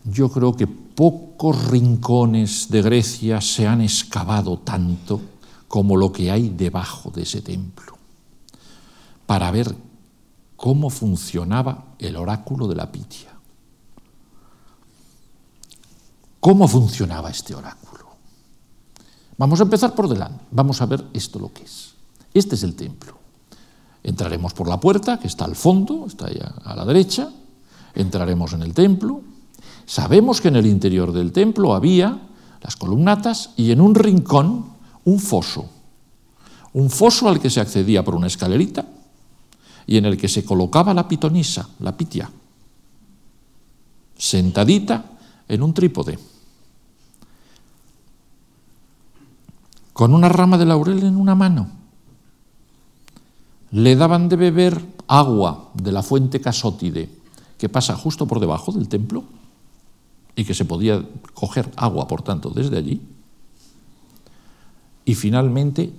[0.10, 5.20] Yo creo que pocos rincones de Grecia se han excavado tanto
[5.68, 7.98] como lo que hay debajo de ese templo,
[9.26, 9.76] para ver
[10.56, 13.36] cómo funcionaba el oráculo de la Pitia.
[16.40, 18.06] ¿Cómo funcionaba este oráculo?
[19.38, 21.94] Vamos a empezar por delante, vamos a ver esto lo que es.
[22.34, 23.18] Este es el templo.
[24.04, 27.30] Entraremos por la puerta, que está al fondo, está ahí a la derecha,
[27.94, 29.22] entraremos en el templo,
[29.88, 32.20] Sabemos que en el interior del templo había
[32.62, 34.66] las columnatas y en un rincón
[35.06, 35.70] un foso.
[36.74, 38.86] Un foso al que se accedía por una escalerita
[39.88, 42.30] y en el que se colocaba la pitonisa, la pitia,
[44.18, 45.06] sentadita
[45.48, 46.20] en un trípode,
[49.94, 51.70] con una rama de laurel en una mano.
[53.72, 57.10] Le daban de beber agua de la fuente casótide
[57.58, 59.37] que pasa justo por debajo del templo
[60.38, 63.02] y que se podía coger agua, por tanto, desde allí.
[65.04, 65.92] Y finalmente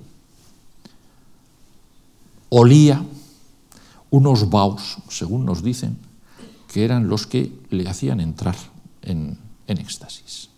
[2.49, 3.05] olía
[4.11, 5.99] unos baos, según nos dicen,
[6.69, 8.55] que eran los que le hacían entrar
[9.03, 9.37] en,
[9.67, 10.51] en éxtasis.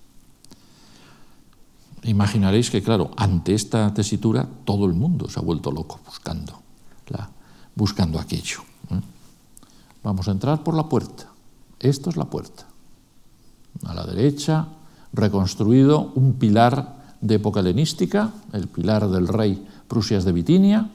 [2.02, 6.60] Imaginaréis que, claro, ante esta tesitura todo el mundo se ha vuelto loco buscando,
[7.08, 7.30] la,
[7.74, 8.60] buscando aquello.
[8.90, 9.00] ¿eh?
[10.02, 11.30] Vamos a entrar por la puerta.
[11.78, 12.69] Esto es la puerta
[13.84, 14.68] a la derecha,
[15.12, 20.90] reconstruido un pilar de época helenística, el pilar del rey Prusias de Bitinia,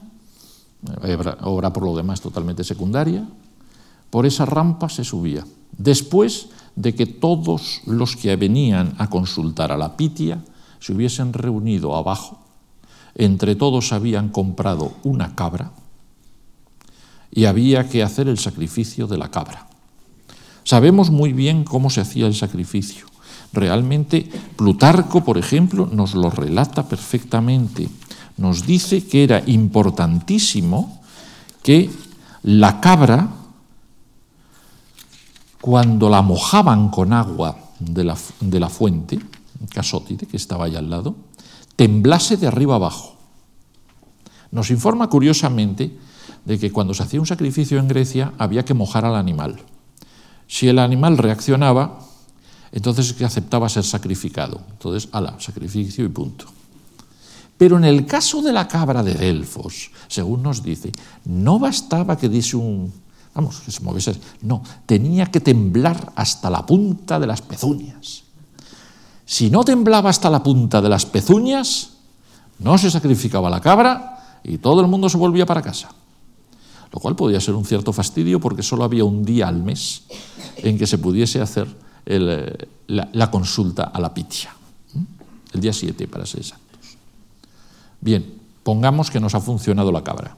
[1.42, 3.26] obra por lo demás totalmente secundaria.
[4.10, 5.44] Por esa rampa se subía.
[5.76, 10.42] Después de que todos los que venían a consultar a la Pitia
[10.78, 12.38] se hubiesen reunido abajo,
[13.14, 15.72] entre todos habían comprado una cabra
[17.30, 19.66] y había que hacer el sacrificio de la cabra.
[20.66, 23.06] Sabemos muy bien cómo se hacía el sacrificio.
[23.52, 27.88] Realmente Plutarco, por ejemplo, nos lo relata perfectamente.
[28.36, 31.00] Nos dice que era importantísimo
[31.62, 31.88] que
[32.42, 33.28] la cabra,
[35.60, 39.20] cuando la mojaban con agua de la, fuente,
[39.72, 41.14] Casótide, que estaba allá al lado,
[41.76, 43.14] temblase de arriba abajo.
[44.50, 45.96] Nos informa curiosamente
[46.44, 49.60] de que cuando se hacía un sacrificio en Grecia había que mojar al animal.
[50.46, 51.98] Si el animal reaccionaba,
[52.72, 54.60] entonces que aceptaba ser sacrificado.
[54.70, 56.46] Entonces, ala, sacrificio y punto.
[57.56, 60.92] Pero en el caso de la cabra de Delfos, según nos dice,
[61.24, 62.92] no bastaba que diese un,
[63.34, 68.24] vamos, que se moviese, no, tenía que temblar hasta la punta de las pezuñas.
[69.24, 71.90] Si no temblaba hasta la punta de las pezuñas,
[72.58, 75.88] no se sacrificaba la cabra y todo el mundo se volvía para casa.
[76.92, 80.04] Lo cual podía ser un cierto fastidio porque solo había un día al mes
[80.58, 81.66] en que se pudiese hacer
[82.06, 84.54] la, consulta a la pitia.
[85.52, 86.96] El día 7, para ser exactos.
[88.00, 88.24] Bien,
[88.62, 90.36] pongamos que nos ha funcionado la cabra.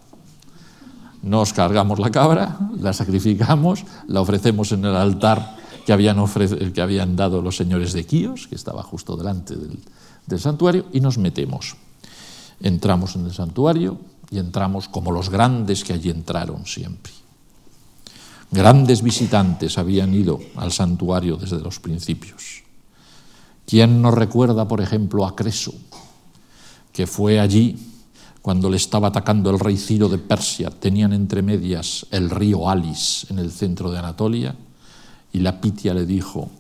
[1.23, 6.25] Nos cargamos la cabra, la sacrificamos, la ofrecemos en el altar que habían,
[6.73, 9.79] que habían dado los señores de Quíos, que estaba justo delante del,
[10.27, 11.77] del santuario, y nos metemos.
[12.61, 13.99] Entramos en el santuario
[14.31, 17.13] y entramos como los grandes que allí entraron siempre.
[18.51, 22.63] Grandes visitantes habían ido al santuario desde los principios.
[23.67, 25.75] ¿Quién no recuerda, por ejemplo, a Creso,
[26.93, 27.77] que fue allí
[28.41, 30.71] cuando le estaba atacando el rey Ciro de Persia?
[30.71, 34.57] Tenían entre medias el río Alis en el centro de Anatolia
[35.33, 36.51] y la Pitia le dijo,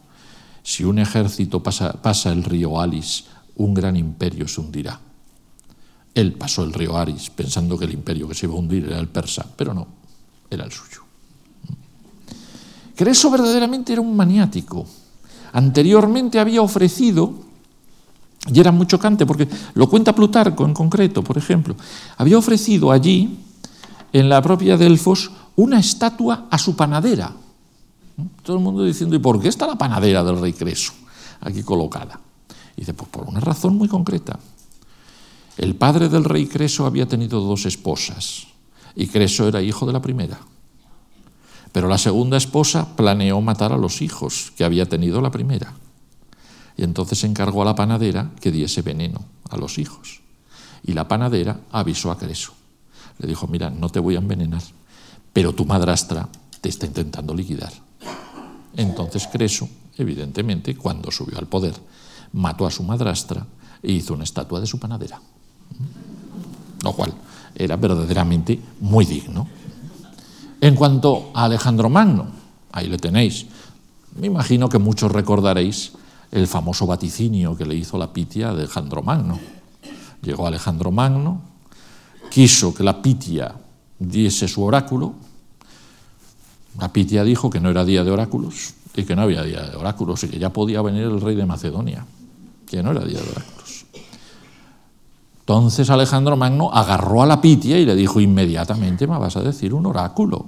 [0.62, 3.24] si un ejército pasa, pasa el río Alis,
[3.56, 5.00] un gran imperio se hundirá.
[6.18, 8.98] Él pasó el río Alis pensando que el imperio que se iba a hundir era
[8.98, 9.86] el persa, pero no,
[10.50, 11.02] era el suyo.
[12.96, 14.84] Creso verdaderamente era un maniático.
[15.52, 17.34] Anteriormente había ofrecido,
[18.52, 21.76] y era muy chocante porque lo cuenta Plutarco en concreto, por ejemplo,
[22.16, 23.38] había ofrecido allí,
[24.12, 27.32] en la propia Delfos, una estatua a su panadera.
[28.42, 30.94] Todo el mundo diciendo, ¿y por qué está la panadera del rey Creso
[31.42, 32.18] aquí colocada?
[32.76, 34.36] Y dice, pues por una razón muy concreta.
[35.59, 38.46] El padre del rey Creso había tenido dos esposas
[38.94, 40.38] y Creso era hijo de la primera.
[41.72, 45.74] Pero la segunda esposa planeó matar a los hijos que había tenido la primera.
[46.76, 50.20] Y entonces encargó a la panadera que diese veneno a los hijos.
[50.84, 52.52] Y la panadera avisó a Creso.
[53.18, 54.62] Le dijo, mira, no te voy a envenenar,
[55.32, 56.28] pero tu madrastra
[56.61, 57.72] te está intentando liquidar.
[58.76, 61.74] Entonces Creso, evidentemente, cuando subió al poder,
[62.32, 63.44] mató a su madrastra
[63.82, 65.20] e hizo una estatua de su panadera.
[66.82, 67.12] Lo cual
[67.54, 69.46] era verdaderamente muy digno.
[70.60, 72.26] En cuanto a Alejandro Magno,
[72.72, 73.46] ahí le tenéis.
[74.16, 75.92] Me imagino que muchos recordaréis
[76.30, 79.38] el famoso vaticinio que le hizo la Pitia a Alejandro Magno.
[80.22, 81.40] Llegó Alejandro Magno,
[82.30, 83.54] quiso que la Pitia
[83.98, 85.14] diese su oráculo.
[86.78, 89.76] La Pitia dijo que no era día de oráculos y que no había día de
[89.76, 92.04] oráculos y que ya podía venir el rey de Macedonia,
[92.66, 93.57] que no era día de oráculos.
[95.49, 99.72] Entonces Alejandro Magno agarró a la Pitia y le dijo inmediatamente me vas a decir
[99.72, 100.44] un oráculo.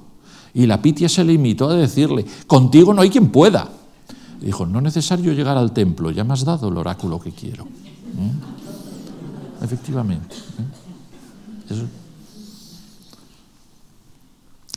[0.52, 3.66] Y la Pitia se limitó a decirle, contigo no hay quien pueda.
[4.42, 7.32] Y dijo, no es necesario llegar al templo, ya me has dado el oráculo que
[7.32, 7.64] quiero.
[7.64, 9.64] ¿Mm?
[9.64, 10.36] Efectivamente.
[11.70, 11.86] ¿eh?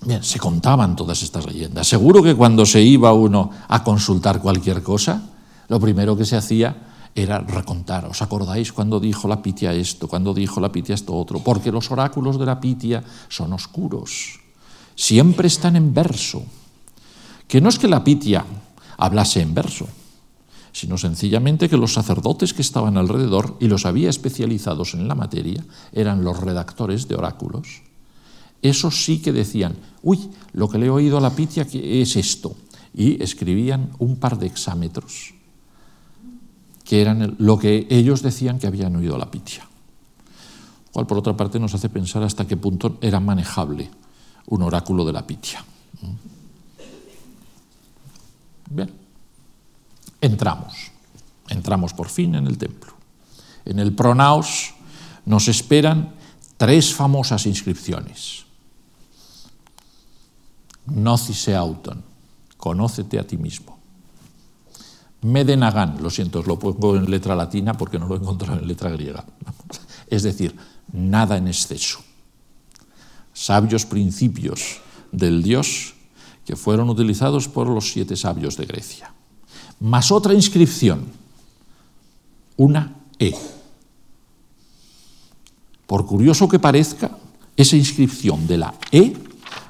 [0.06, 1.86] Bien, se contaban todas estas leyendas.
[1.86, 5.22] Seguro que cuando se iba uno a consultar cualquier cosa,
[5.68, 8.06] lo primero que se hacía era recontar.
[8.06, 11.40] ¿Os acordáis cuando dijo la Pitia esto, cuando dijo la Pitia esto otro?
[11.40, 14.40] Porque los oráculos de la Pitia son oscuros,
[14.96, 16.44] siempre están en verso.
[17.48, 18.46] Que no es que la Pitia
[18.98, 19.88] hablase en verso,
[20.72, 25.64] sino sencillamente que los sacerdotes que estaban alrededor y los había especializados en la materia
[25.92, 27.84] eran los redactores de oráculos.
[28.64, 32.56] Esos sí que decían, uy, lo que le he oído a la Pitia es esto,
[32.96, 35.34] y escribían un par de exámetros
[36.84, 39.68] que eran lo que ellos decían que habían oído la pitia.
[40.92, 43.90] Cual por otra parte nos hace pensar hasta qué punto era manejable
[44.48, 45.64] un oráculo de la pitia.
[48.70, 48.92] Bien,
[50.22, 50.92] entramos,
[51.50, 52.94] entramos por fin en el templo.
[53.66, 54.74] En el pronaos
[55.26, 56.14] nos esperan
[56.58, 58.44] tres famosas inscripciones.
[60.86, 62.04] Nocise auton,
[62.58, 63.73] conócete a ti mismo.
[65.24, 68.90] Medenagan, lo siento, lo pongo en letra latina porque no lo he encontrado en letra
[68.90, 69.26] griega.
[70.08, 70.56] Es decir,
[70.92, 72.00] nada en exceso.
[73.34, 74.80] Sabios principios
[75.12, 75.96] del Dios
[76.46, 79.14] que fueron utilizados por los siete sabios de Grecia,
[79.80, 81.06] más otra inscripción,
[82.58, 83.34] una E.
[85.88, 87.18] Por curioso que parezca,
[87.56, 89.14] esa inscripción de la E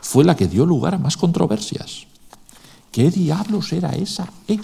[0.01, 2.07] fue la que dio lugar a más controversias.
[2.91, 4.59] ¿Qué diablos era esa E?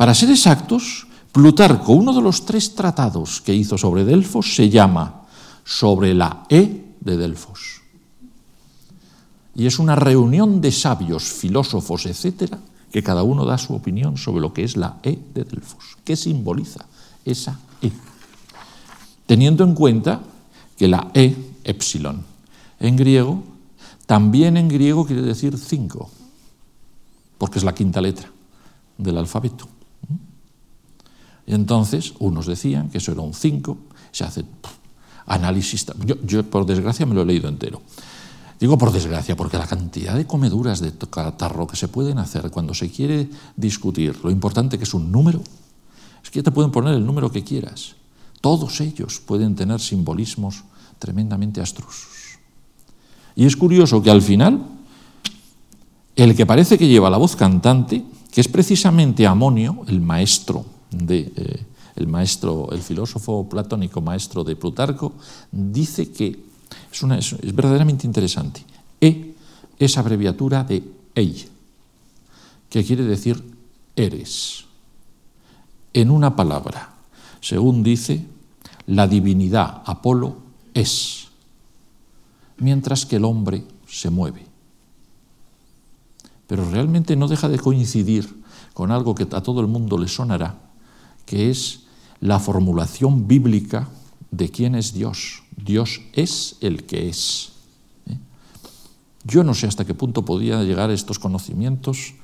[0.00, 5.26] Para ser exactos, Plutarco, uno de los tres tratados que hizo sobre Delfos, se llama
[5.62, 7.82] Sobre la E de Delfos.
[9.54, 12.58] Y es una reunión de sabios, filósofos, etcétera,
[12.90, 15.98] que cada uno da su opinión sobre lo que es la E de Delfos.
[16.02, 16.86] ¿Qué simboliza
[17.26, 17.92] esa E?
[19.26, 20.22] Teniendo en cuenta
[20.78, 22.24] que la E, epsilon,
[22.78, 23.42] en griego,
[24.06, 26.08] también en griego quiere decir cinco,
[27.36, 28.30] porque es la quinta letra
[28.96, 29.68] del alfabeto.
[31.50, 33.76] Entonces, unos decían que eso era un 5,
[34.12, 34.44] se hace
[35.26, 35.84] análisis.
[36.06, 37.82] Yo, yo, por desgracia, me lo he leído entero.
[38.60, 42.72] Digo por desgracia, porque la cantidad de comeduras de catarro que se pueden hacer cuando
[42.72, 45.42] se quiere discutir lo importante que es un número,
[46.22, 47.96] es que te pueden poner el número que quieras.
[48.40, 50.62] Todos ellos pueden tener simbolismos
[51.00, 52.38] tremendamente astrusos.
[53.34, 54.62] Y es curioso que al final,
[56.14, 61.32] el que parece que lleva la voz cantante, que es precisamente Amonio, el maestro de,
[61.36, 61.66] eh,
[61.96, 65.14] el maestro, el filósofo platónico maestro de Plutarco,
[65.50, 66.44] dice que
[66.92, 68.64] es, es verdaderamente interesante.
[69.00, 69.34] E
[69.78, 70.84] es abreviatura de
[71.14, 71.48] ei,
[72.68, 73.40] que quiere decir
[73.96, 74.64] eres.
[75.92, 76.94] En una palabra,
[77.40, 78.24] según dice,
[78.86, 80.36] la divinidad Apolo
[80.74, 81.28] es,
[82.58, 84.46] mientras que el hombre se mueve.
[86.46, 88.28] Pero realmente no deja de coincidir
[88.74, 90.69] con algo que a todo el mundo le sonará,
[91.30, 91.82] que es
[92.18, 93.88] la formulación bíblica
[94.32, 95.44] de quién es Dios.
[95.56, 97.52] Dios es el que es.
[98.06, 98.18] ¿eh?
[99.22, 102.14] Yo no sé hasta qué punto podía llegar estos conocimientos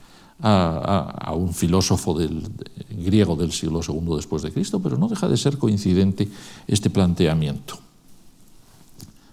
[0.40, 2.50] a un filósofo del,
[2.90, 6.28] griego del siglo II después de Cristo, pero no deja de ser coincidente
[6.66, 7.78] este planteamiento.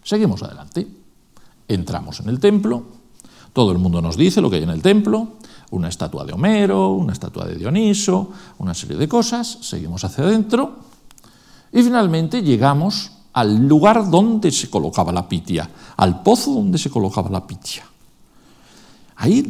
[0.04, 0.88] Seguimos adelante.
[1.68, 2.84] Entramos en el templo.
[3.52, 5.40] Todo el mundo nos dice lo que hay en el templo
[5.74, 10.78] una estatua de Homero, una estatua de Dioniso, una serie de cosas, seguimos hacia adentro
[11.72, 15.68] y finalmente llegamos al lugar donde se colocaba la pitia,
[15.98, 17.84] al pozo donde se colocaba la pitia.
[19.16, 19.42] Ahí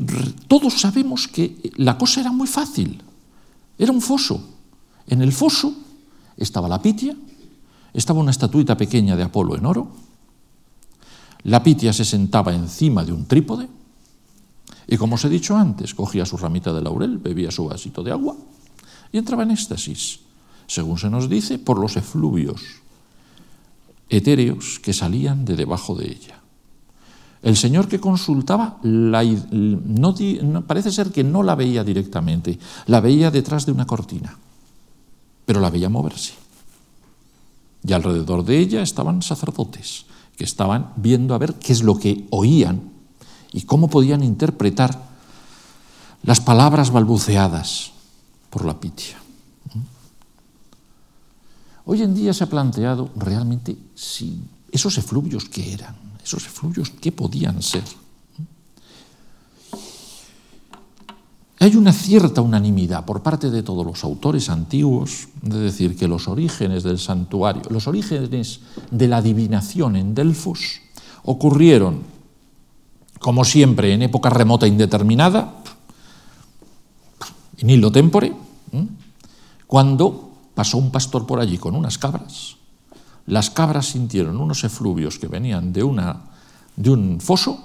[0.48, 3.02] todos sabemos que la cosa era muy fácil,
[3.78, 4.40] era un foso.
[5.08, 5.74] En el foso
[6.38, 7.16] estaba la pitia,
[7.94, 9.92] estaba una estatuita pequeña de Apolo en oro,
[11.44, 13.68] la pitia se sentaba encima de un trípode,
[14.88, 18.12] y como os he dicho antes, cogía su ramita de laurel, bebía su vasito de
[18.12, 18.36] agua
[19.12, 20.20] y entraba en éxtasis,
[20.68, 22.62] según se nos dice, por los efluvios
[24.10, 26.40] etéreos que salían de debajo de ella.
[27.42, 30.16] El señor que consultaba no,
[30.66, 32.58] parece ser que no la veía directamente,
[32.88, 34.38] la veía detrás de una cortina,
[35.46, 36.34] pero la veía moverse.
[37.86, 40.06] Y alrededor de ella estaban sacerdotes
[40.38, 42.93] que estaban viendo a ver qué es lo que oían
[43.54, 45.14] y cómo podían interpretar
[46.24, 47.92] las palabras balbuceadas
[48.50, 49.18] por la pitia.
[51.86, 54.42] Hoy en día se ha planteado realmente si
[54.72, 57.84] esos efluvios qué eran, esos efluvios qué podían ser.
[61.60, 66.28] Hay una cierta unanimidad por parte de todos los autores antiguos de decir que los
[66.28, 68.60] orígenes del santuario, los orígenes
[68.92, 70.82] de la adivinación en Delfos
[71.24, 72.13] ocurrieron
[73.24, 75.64] como siempre, en época remota indeterminada,
[77.64, 78.36] in illo tempore,
[79.66, 82.60] cuando pasó un pastor por allí con unas cabras,
[83.26, 86.36] las cabras sintieron unos efluvios que venían de, una,
[86.76, 87.64] de un foso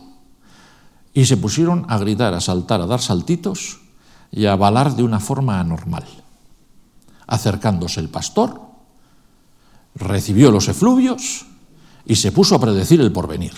[1.13, 3.81] y se pusieron a gritar, a saltar, a dar saltitos
[4.31, 6.07] y a balar de una forma anormal.
[7.27, 8.63] Acercándose el pastor,
[9.97, 11.47] recibió los efluvios
[12.07, 13.55] y se puso a predecir el porvenir.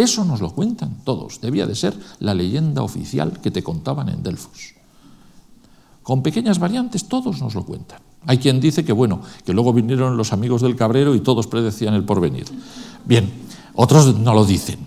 [0.00, 1.42] Eso nos lo cuentan todos.
[1.42, 4.72] Debía de ser la leyenda oficial que te contaban en Delfos.
[6.02, 8.00] Con pequeñas variantes todos nos lo cuentan.
[8.24, 11.92] Hay quien dice que bueno, que luego vinieron los amigos del cabrero y todos predecían
[11.92, 12.46] el porvenir.
[13.04, 13.30] Bien,
[13.74, 14.78] otros no lo dicen.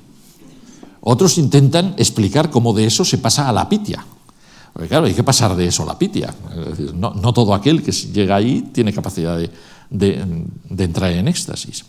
[1.01, 4.03] Otros intentan explicar cómo de eso se pasa a la pitia.
[4.73, 6.33] Porque claro, hay que pasar de eso a la pitia.
[6.95, 9.37] No, todo aquel que llega ahí tiene capacidad
[9.91, 10.25] de
[10.75, 11.85] entrar en éxtasis.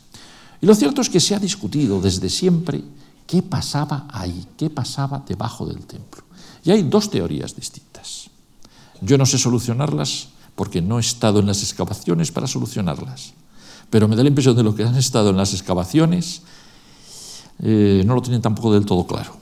[0.60, 2.82] Y lo cierto es que se ha discutido desde siempre
[3.26, 6.22] qué pasaba ahí, qué pasaba debajo del templo.
[6.64, 8.30] Y hay dos teorías distintas.
[9.00, 13.34] Yo no sé solucionarlas porque no he estado en las excavaciones para solucionarlas,
[13.90, 16.42] pero me da la impresión de lo que han estado en las excavaciones,
[17.60, 19.36] eh, no lo tienen tampoco del todo claro.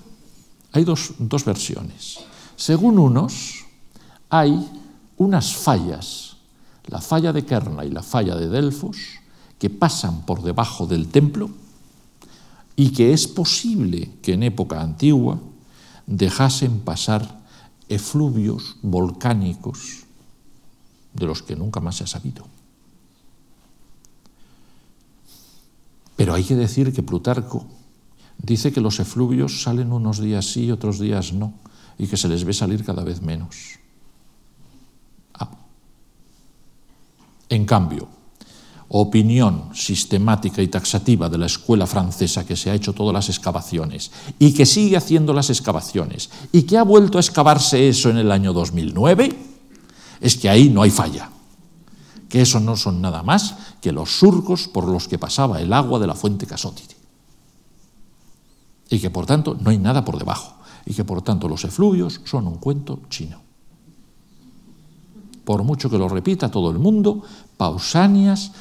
[0.72, 2.18] Hay dos, dos versiones.
[2.56, 3.66] Según unos,
[4.30, 4.68] hay
[5.18, 6.36] unas fallas,
[6.86, 8.96] la falla de Kerna y la falla de Delfos,
[9.58, 11.50] que pasan por debajo del templo
[12.76, 15.40] y que es posible que en época antigua
[16.06, 17.42] dejasen pasar
[17.88, 20.04] efluvios volcánicos
[21.14, 22.46] de los que nunca más se ha sabido.
[26.16, 27.66] Pero hay que decir que Plutarco
[28.38, 31.54] dice que los efluvios salen unos días sí y otros días no,
[31.98, 33.78] y que se les ve salir cada vez menos.
[35.34, 35.50] Ah.
[37.48, 38.08] En cambio,
[38.94, 44.10] opinión sistemática y taxativa de la escuela francesa que se ha hecho todas las excavaciones
[44.38, 48.30] y que sigue haciendo las excavaciones y que ha vuelto a excavarse eso en el
[48.30, 49.34] año 2009,
[50.20, 51.30] es que ahí no hay falla,
[52.28, 55.98] que eso no son nada más que los surcos por los que pasaba el agua
[55.98, 56.94] de la fuente Casótide.
[58.90, 60.56] Y que por tanto no hay nada por debajo.
[60.84, 63.40] Y que por tanto los efluvios son un cuento chino.
[65.44, 67.22] Por mucho que lo repita todo el mundo,
[67.56, 68.52] Pausanias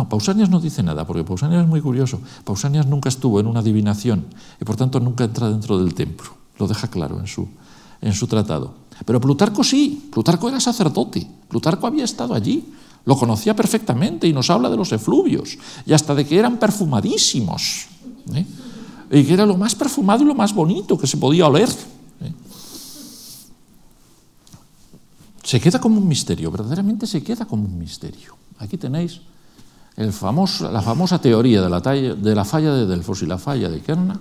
[0.00, 2.20] no, Pausanias no dice nada, porque Pausanias es muy curioso.
[2.44, 4.24] Pausanias nunca estuvo en una adivinación
[4.58, 6.30] y por tanto nunca entra dentro del templo.
[6.58, 7.46] Lo deja claro en su,
[8.00, 8.74] en su tratado.
[9.04, 12.72] Pero Plutarco sí, Plutarco era sacerdote, Plutarco había estado allí,
[13.04, 17.88] lo conocía perfectamente y nos habla de los efluvios y hasta de que eran perfumadísimos.
[18.34, 18.46] ¿eh?
[19.10, 21.68] Y que era lo más perfumado y lo más bonito que se podía oler.
[22.20, 22.32] ¿eh?
[25.42, 28.36] Se queda como un misterio, verdaderamente se queda como un misterio.
[28.58, 29.20] Aquí tenéis
[29.96, 34.18] la famosa teoría de la, de la falla de Delfos y la falla de Kerna,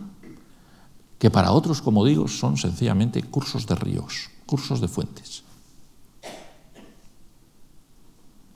[1.20, 5.44] que para otros, como digo, son sencillamente cursos de ríos, cursos de fuentes.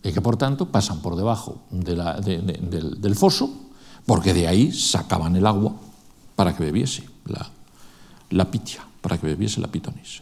[0.01, 3.49] Y que por tanto pasan por debajo del, foso,
[4.05, 5.75] porque de ahí sacaban el agua
[6.35, 7.03] para que bebiese
[8.29, 10.21] la, pitia, para que bebiese la pitonis.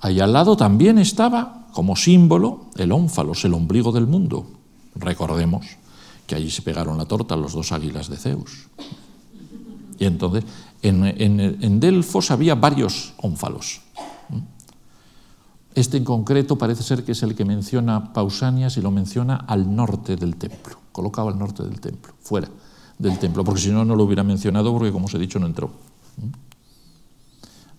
[0.00, 4.46] Ahí al lado también estaba, como símbolo, el ónfalos, el ombligo del mundo,
[4.94, 5.66] Recordemos
[6.26, 8.68] que allí se pegaron la torta los dos águilas de Zeus.
[9.98, 10.44] Y entonces,
[10.82, 13.82] en, Delfos había varios ónfalos.
[15.74, 19.74] Este en concreto parece ser que es el que menciona Pausanias y lo menciona al
[19.74, 22.48] norte del templo, colocado al norte del templo, fuera
[22.98, 25.46] del templo, porque si no, no lo hubiera mencionado porque, como os he dicho, no
[25.46, 25.70] entró.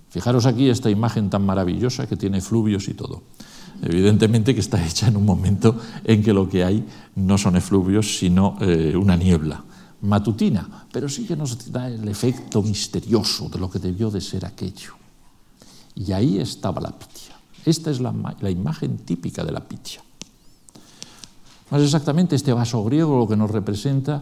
[0.09, 3.23] Fijaros aquí esta imagen tan maravillosa que tiene fluvios y todo.
[3.81, 8.17] Evidentemente que está hecha en un momento en que lo que hay no son efluvios,
[8.17, 9.63] sino eh, una niebla
[10.01, 14.45] matutina, pero sí que nos da el efecto misterioso de lo que debió de ser
[14.45, 14.93] aquello.
[15.95, 17.35] Y ahí estaba la pitia.
[17.65, 20.01] Esta es la, la imagen típica de la pitia.
[21.71, 24.21] Más exactamente, este vaso griego lo que nos representa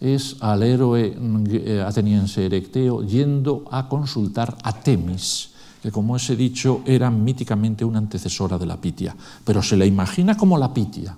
[0.00, 1.14] es al héroe
[1.50, 5.49] eh, ateniense Erecteo yendo a consultar a Temis,
[5.82, 9.86] que como os he dicho era míticamente una antecesora de la Pitia, pero se la
[9.86, 11.16] imagina como la Pitia,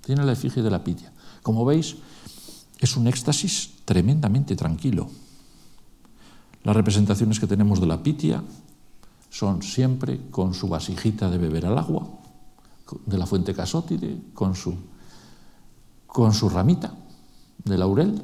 [0.00, 1.12] tiene la efigie de la Pitia.
[1.42, 1.96] Como veis,
[2.78, 5.08] es un éxtasis tremendamente tranquilo.
[6.64, 8.42] Las representaciones que tenemos de la Pitia
[9.30, 12.08] son siempre con su vasijita de beber al agua,
[13.06, 14.74] de la fuente casótide, con su,
[16.06, 16.92] con su ramita
[17.64, 18.22] de laurel,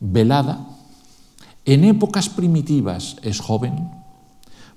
[0.00, 0.66] velada.
[1.64, 3.90] En épocas primitivas es joven,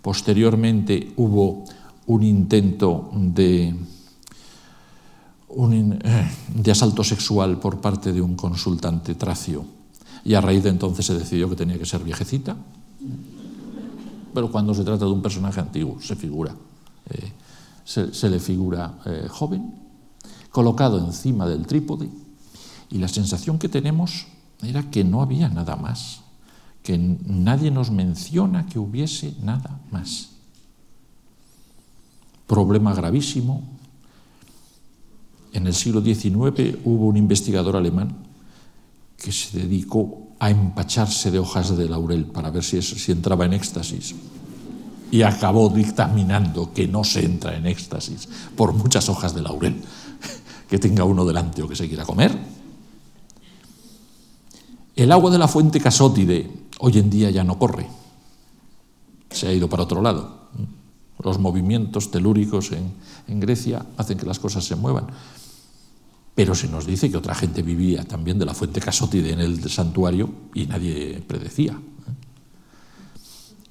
[0.07, 1.65] Posteriormente hubo
[2.05, 3.75] un intento de,
[5.57, 9.65] eh, de asalto sexual por parte de un consultante tracio
[10.23, 12.55] y a raíz de entonces se decidió que tenía que ser viejecita.
[14.33, 16.55] Pero cuando se trata de un personaje antiguo, se figura,
[17.09, 17.33] eh,
[17.83, 19.73] se, le figura eh, joven,
[20.51, 22.07] colocado encima del trípode,
[22.91, 24.27] y la sensación que tenemos
[24.63, 26.21] era que no había nada más
[26.87, 30.29] que nadie nos menciona que hubiese nada más.
[32.47, 33.61] Problema gravísimo.
[35.51, 38.15] En el siglo XIX hubo un investigador alemán
[39.17, 43.51] que se dedicó a empacharse de hojas de laurel para ver si, si entraba en
[43.51, 44.15] éxtasis
[45.11, 49.75] y acabó dictaminando que no se entra en éxtasis por muchas hojas de laurel
[50.69, 52.31] que tenga uno delante o que se quiera comer.
[54.95, 57.87] El agua de la fuente casótide hoy en día ya no corre,
[59.29, 60.47] se ha ido para otro lado.
[61.23, 65.07] Los movimientos telúricos en, Grecia hacen que las cosas se muevan.
[66.35, 69.69] Pero se nos dice que otra gente vivía también de la fuente casótide en el
[69.69, 71.79] santuario y nadie predecía.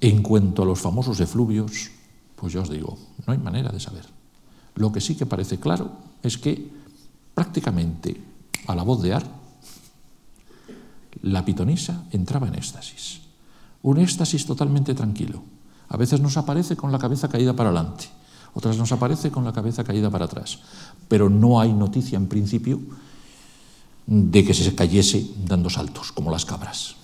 [0.01, 1.91] En cuanto a los famosos efluvios,
[2.35, 4.05] pues ya os digo, no hay manera de saber.
[4.75, 5.93] Lo que sí que parece claro
[6.23, 6.69] es que
[7.35, 8.21] prácticamente
[8.67, 9.46] a la voz de Ar
[11.27, 13.21] la pitonisa entraba en éxtasis.
[13.83, 15.43] Un éxtasis totalmente tranquilo.
[15.89, 18.07] A veces nos aparece con la cabeza caída para adelante,
[18.55, 20.59] otras nos aparece con la cabeza caída para atrás.
[21.09, 22.81] Pero no hay noticia en principio
[24.07, 26.95] de que se cayese dando saltos, como las cabras.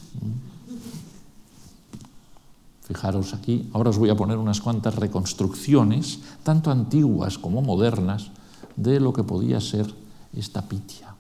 [2.86, 8.30] Fijaros aquí, ahora os voy a poner unas cuantas reconstrucciones, tanto antiguas como modernas,
[8.76, 9.92] de lo que podía ser
[10.32, 11.11] esta pitia.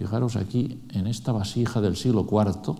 [0.00, 2.74] Fijaros aquí en esta vasija del siglo IV,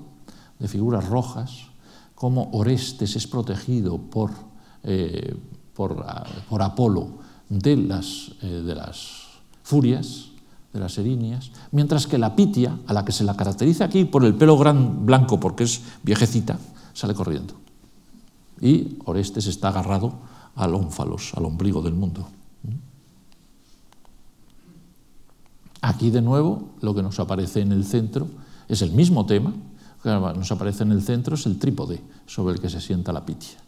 [0.59, 1.69] de figuras rojas,
[2.15, 4.31] cómo Orestes es protegido por,
[4.85, 5.37] eh,
[5.75, 6.03] por,
[6.49, 7.19] por, Apolo
[7.51, 9.29] de las, eh, de las
[9.63, 10.31] furias,
[10.73, 14.25] de las erinias, mientras que la pitia, a la que se la caracteriza aquí por
[14.25, 16.59] el pelo gran, blanco porque es viejecita,
[16.95, 17.53] sale corriendo.
[18.63, 20.15] Y Orestes está agarrado
[20.55, 22.27] al ónfalos, al ombligo del mundo.
[25.83, 28.29] Aquí de nuevo lo que nos aparece en el centro
[28.69, 29.53] es el mismo tema,
[30.03, 33.25] que nos aparece en el centro es el trípode sobre el que se sienta la
[33.25, 33.59] pitia.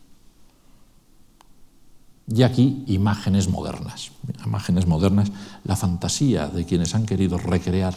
[2.28, 4.12] Y aquí imágenes modernas,
[4.46, 5.30] imágenes modernas,
[5.64, 7.94] la fantasía de quienes han querido recrear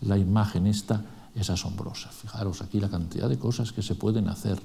[0.00, 2.08] la imagen esta es asombrosa.
[2.08, 4.60] Fijaros aquí la cantidad de cosas que se pueden hacer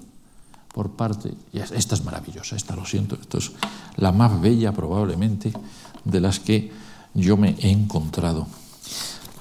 [0.73, 3.51] por parte, esta es maravillosa, esta lo siento, esto es
[3.95, 5.53] la más bella probablemente
[6.03, 6.71] de las que
[7.13, 8.47] yo me he encontrado.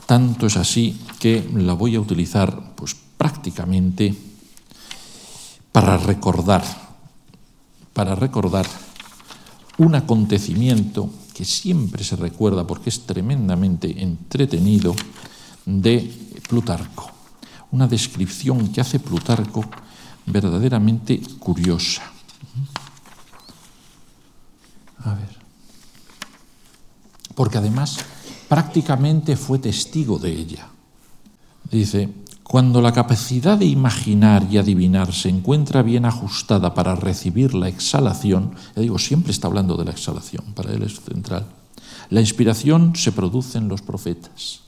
[0.06, 4.14] Tanto es así que la voy a utilizar pues prácticamente
[5.72, 6.62] para recordar,
[7.92, 8.66] para recordar
[9.78, 14.94] un acontecimiento que siempre se recuerda porque es tremendamente entretenido
[15.66, 15.98] de
[16.48, 17.10] Plutarco.
[17.72, 19.64] Una descripción que hace Plutarco
[20.26, 22.02] verdaderamente curiosa.
[25.04, 25.36] A ver.
[27.34, 27.98] Porque además
[28.54, 30.68] prácticamente fue testigo de ella.
[31.72, 32.08] Dice,
[32.44, 38.54] cuando la capacidad de imaginar y adivinar se encuentra bien ajustada para recibir la exhalación,
[38.76, 41.46] digo, siempre está hablando de la exhalación, para él es central,
[42.10, 44.60] la inspiración se produce en los profetas.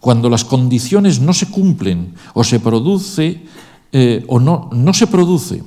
[0.00, 3.44] Cuando las condiciones no se cumplen o se produce
[3.92, 5.62] eh, o no, no se produce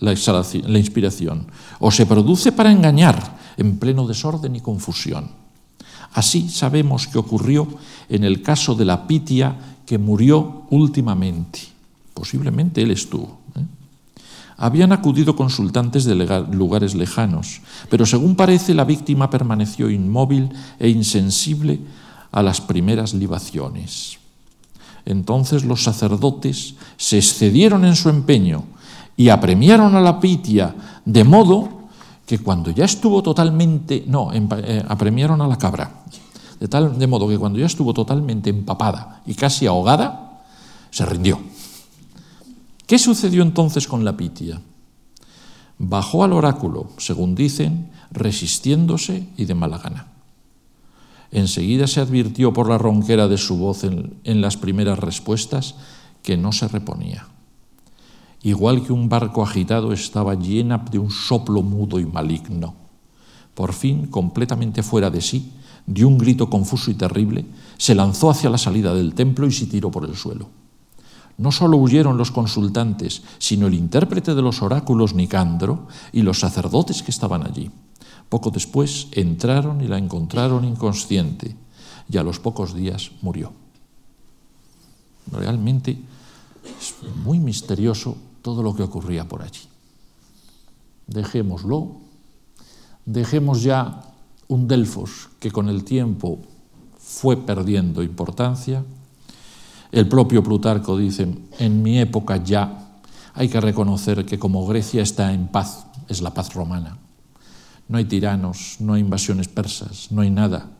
[0.00, 1.46] la, la inspiración,
[1.78, 5.46] o se produce para engañar en pleno desorden y confusión.
[6.12, 7.68] Así sabemos que ocurrió
[8.08, 9.56] en el caso de la Pitia
[9.86, 11.60] que murió últimamente.
[12.14, 13.38] Posiblemente él estuvo.
[13.56, 13.62] ¿eh?
[14.56, 16.14] Habían acudido consultantes de
[16.50, 21.80] lugares lejanos, pero según parece la víctima permaneció inmóvil e insensible
[22.32, 24.18] a las primeras libaciones.
[25.04, 28.64] Entonces los sacerdotes se excedieron en su empeño
[29.16, 31.77] y apremiaron a la Pitia de modo
[32.28, 36.04] que cuando ya estuvo totalmente, no, eh, apremiaron a la cabra,
[36.60, 40.42] de tal de modo que cuando ya estuvo totalmente empapada y casi ahogada,
[40.90, 41.40] se rindió.
[42.86, 44.60] ¿Qué sucedió entonces con la Pitia?
[45.78, 50.08] Bajó al oráculo, según dicen, resistiéndose y de mala gana.
[51.32, 55.76] Enseguida se advirtió por la ronquera de su voz en, en las primeras respuestas
[56.22, 57.26] que no se reponía
[58.42, 62.74] igual que un barco agitado, estaba llena de un soplo mudo y maligno.
[63.54, 65.52] Por fin, completamente fuera de sí,
[65.86, 69.66] dio un grito confuso y terrible, se lanzó hacia la salida del templo y se
[69.66, 70.48] tiró por el suelo.
[71.38, 77.02] No solo huyeron los consultantes, sino el intérprete de los oráculos Nicandro y los sacerdotes
[77.02, 77.70] que estaban allí.
[78.28, 81.56] Poco después entraron y la encontraron inconsciente
[82.10, 83.52] y a los pocos días murió.
[85.30, 85.98] Realmente
[86.80, 86.94] es
[87.24, 88.16] muy misterioso
[88.48, 89.68] todo lo que ocurría por allí.
[91.06, 92.00] Dejémoslo,
[93.04, 94.00] dejemos ya
[94.48, 96.38] un Delfos que con el tiempo
[96.98, 98.82] fue perdiendo importancia.
[99.92, 102.96] El propio Plutarco dice, en mi época ya
[103.34, 106.96] hay que reconocer que como Grecia está en paz, es la paz romana.
[107.86, 110.70] No hay tiranos, no hay invasiones persas, no hay nada.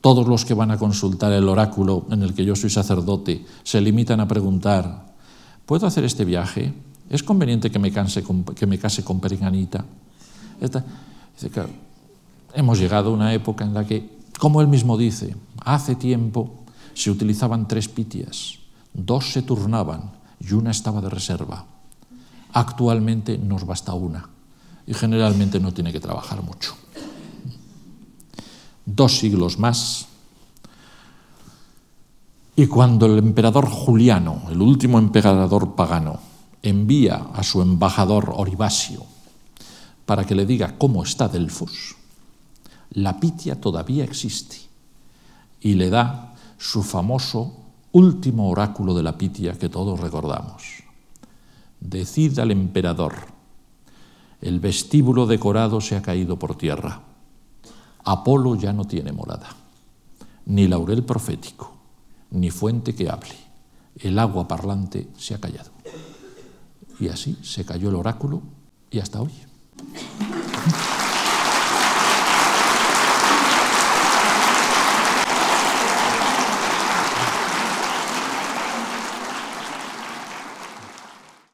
[0.00, 3.80] Todos los que van a consultar el oráculo en el que yo soy sacerdote se
[3.80, 5.16] limitan a preguntar,
[5.66, 6.72] ¿puedo hacer este viaje?
[7.10, 9.84] ¿Es conveniente que me, con, que me case con Periganita?
[12.54, 14.08] hemos llegado a una época en la que,
[14.38, 15.34] como él mismo dice,
[15.64, 16.54] hace tiempo
[16.94, 18.58] se utilizaban tres pitias,
[18.94, 21.64] dos se turnaban y una estaba de reserva.
[22.52, 24.28] Actualmente nos basta una
[24.86, 26.74] y generalmente no tiene que trabajar mucho.
[28.86, 30.06] Dos siglos más
[32.54, 36.29] y cuando el emperador Juliano, el último emperador pagano,
[36.62, 39.04] envía a su embajador Oribasio
[40.06, 41.96] para que le diga cómo está Delfos,
[42.90, 44.56] la Pitia todavía existe
[45.60, 47.54] y le da su famoso
[47.92, 50.82] último oráculo de la Pitia que todos recordamos.
[51.80, 53.14] Decid al emperador,
[54.40, 57.00] el vestíbulo decorado se ha caído por tierra.
[58.04, 59.48] Apolo ya no tiene morada,
[60.46, 61.72] ni laurel profético,
[62.30, 63.36] ni fuente que hable.
[63.96, 65.70] El agua parlante se ha callado.
[67.00, 68.42] Y así se cayó el oráculo
[68.90, 69.32] y hasta hoy.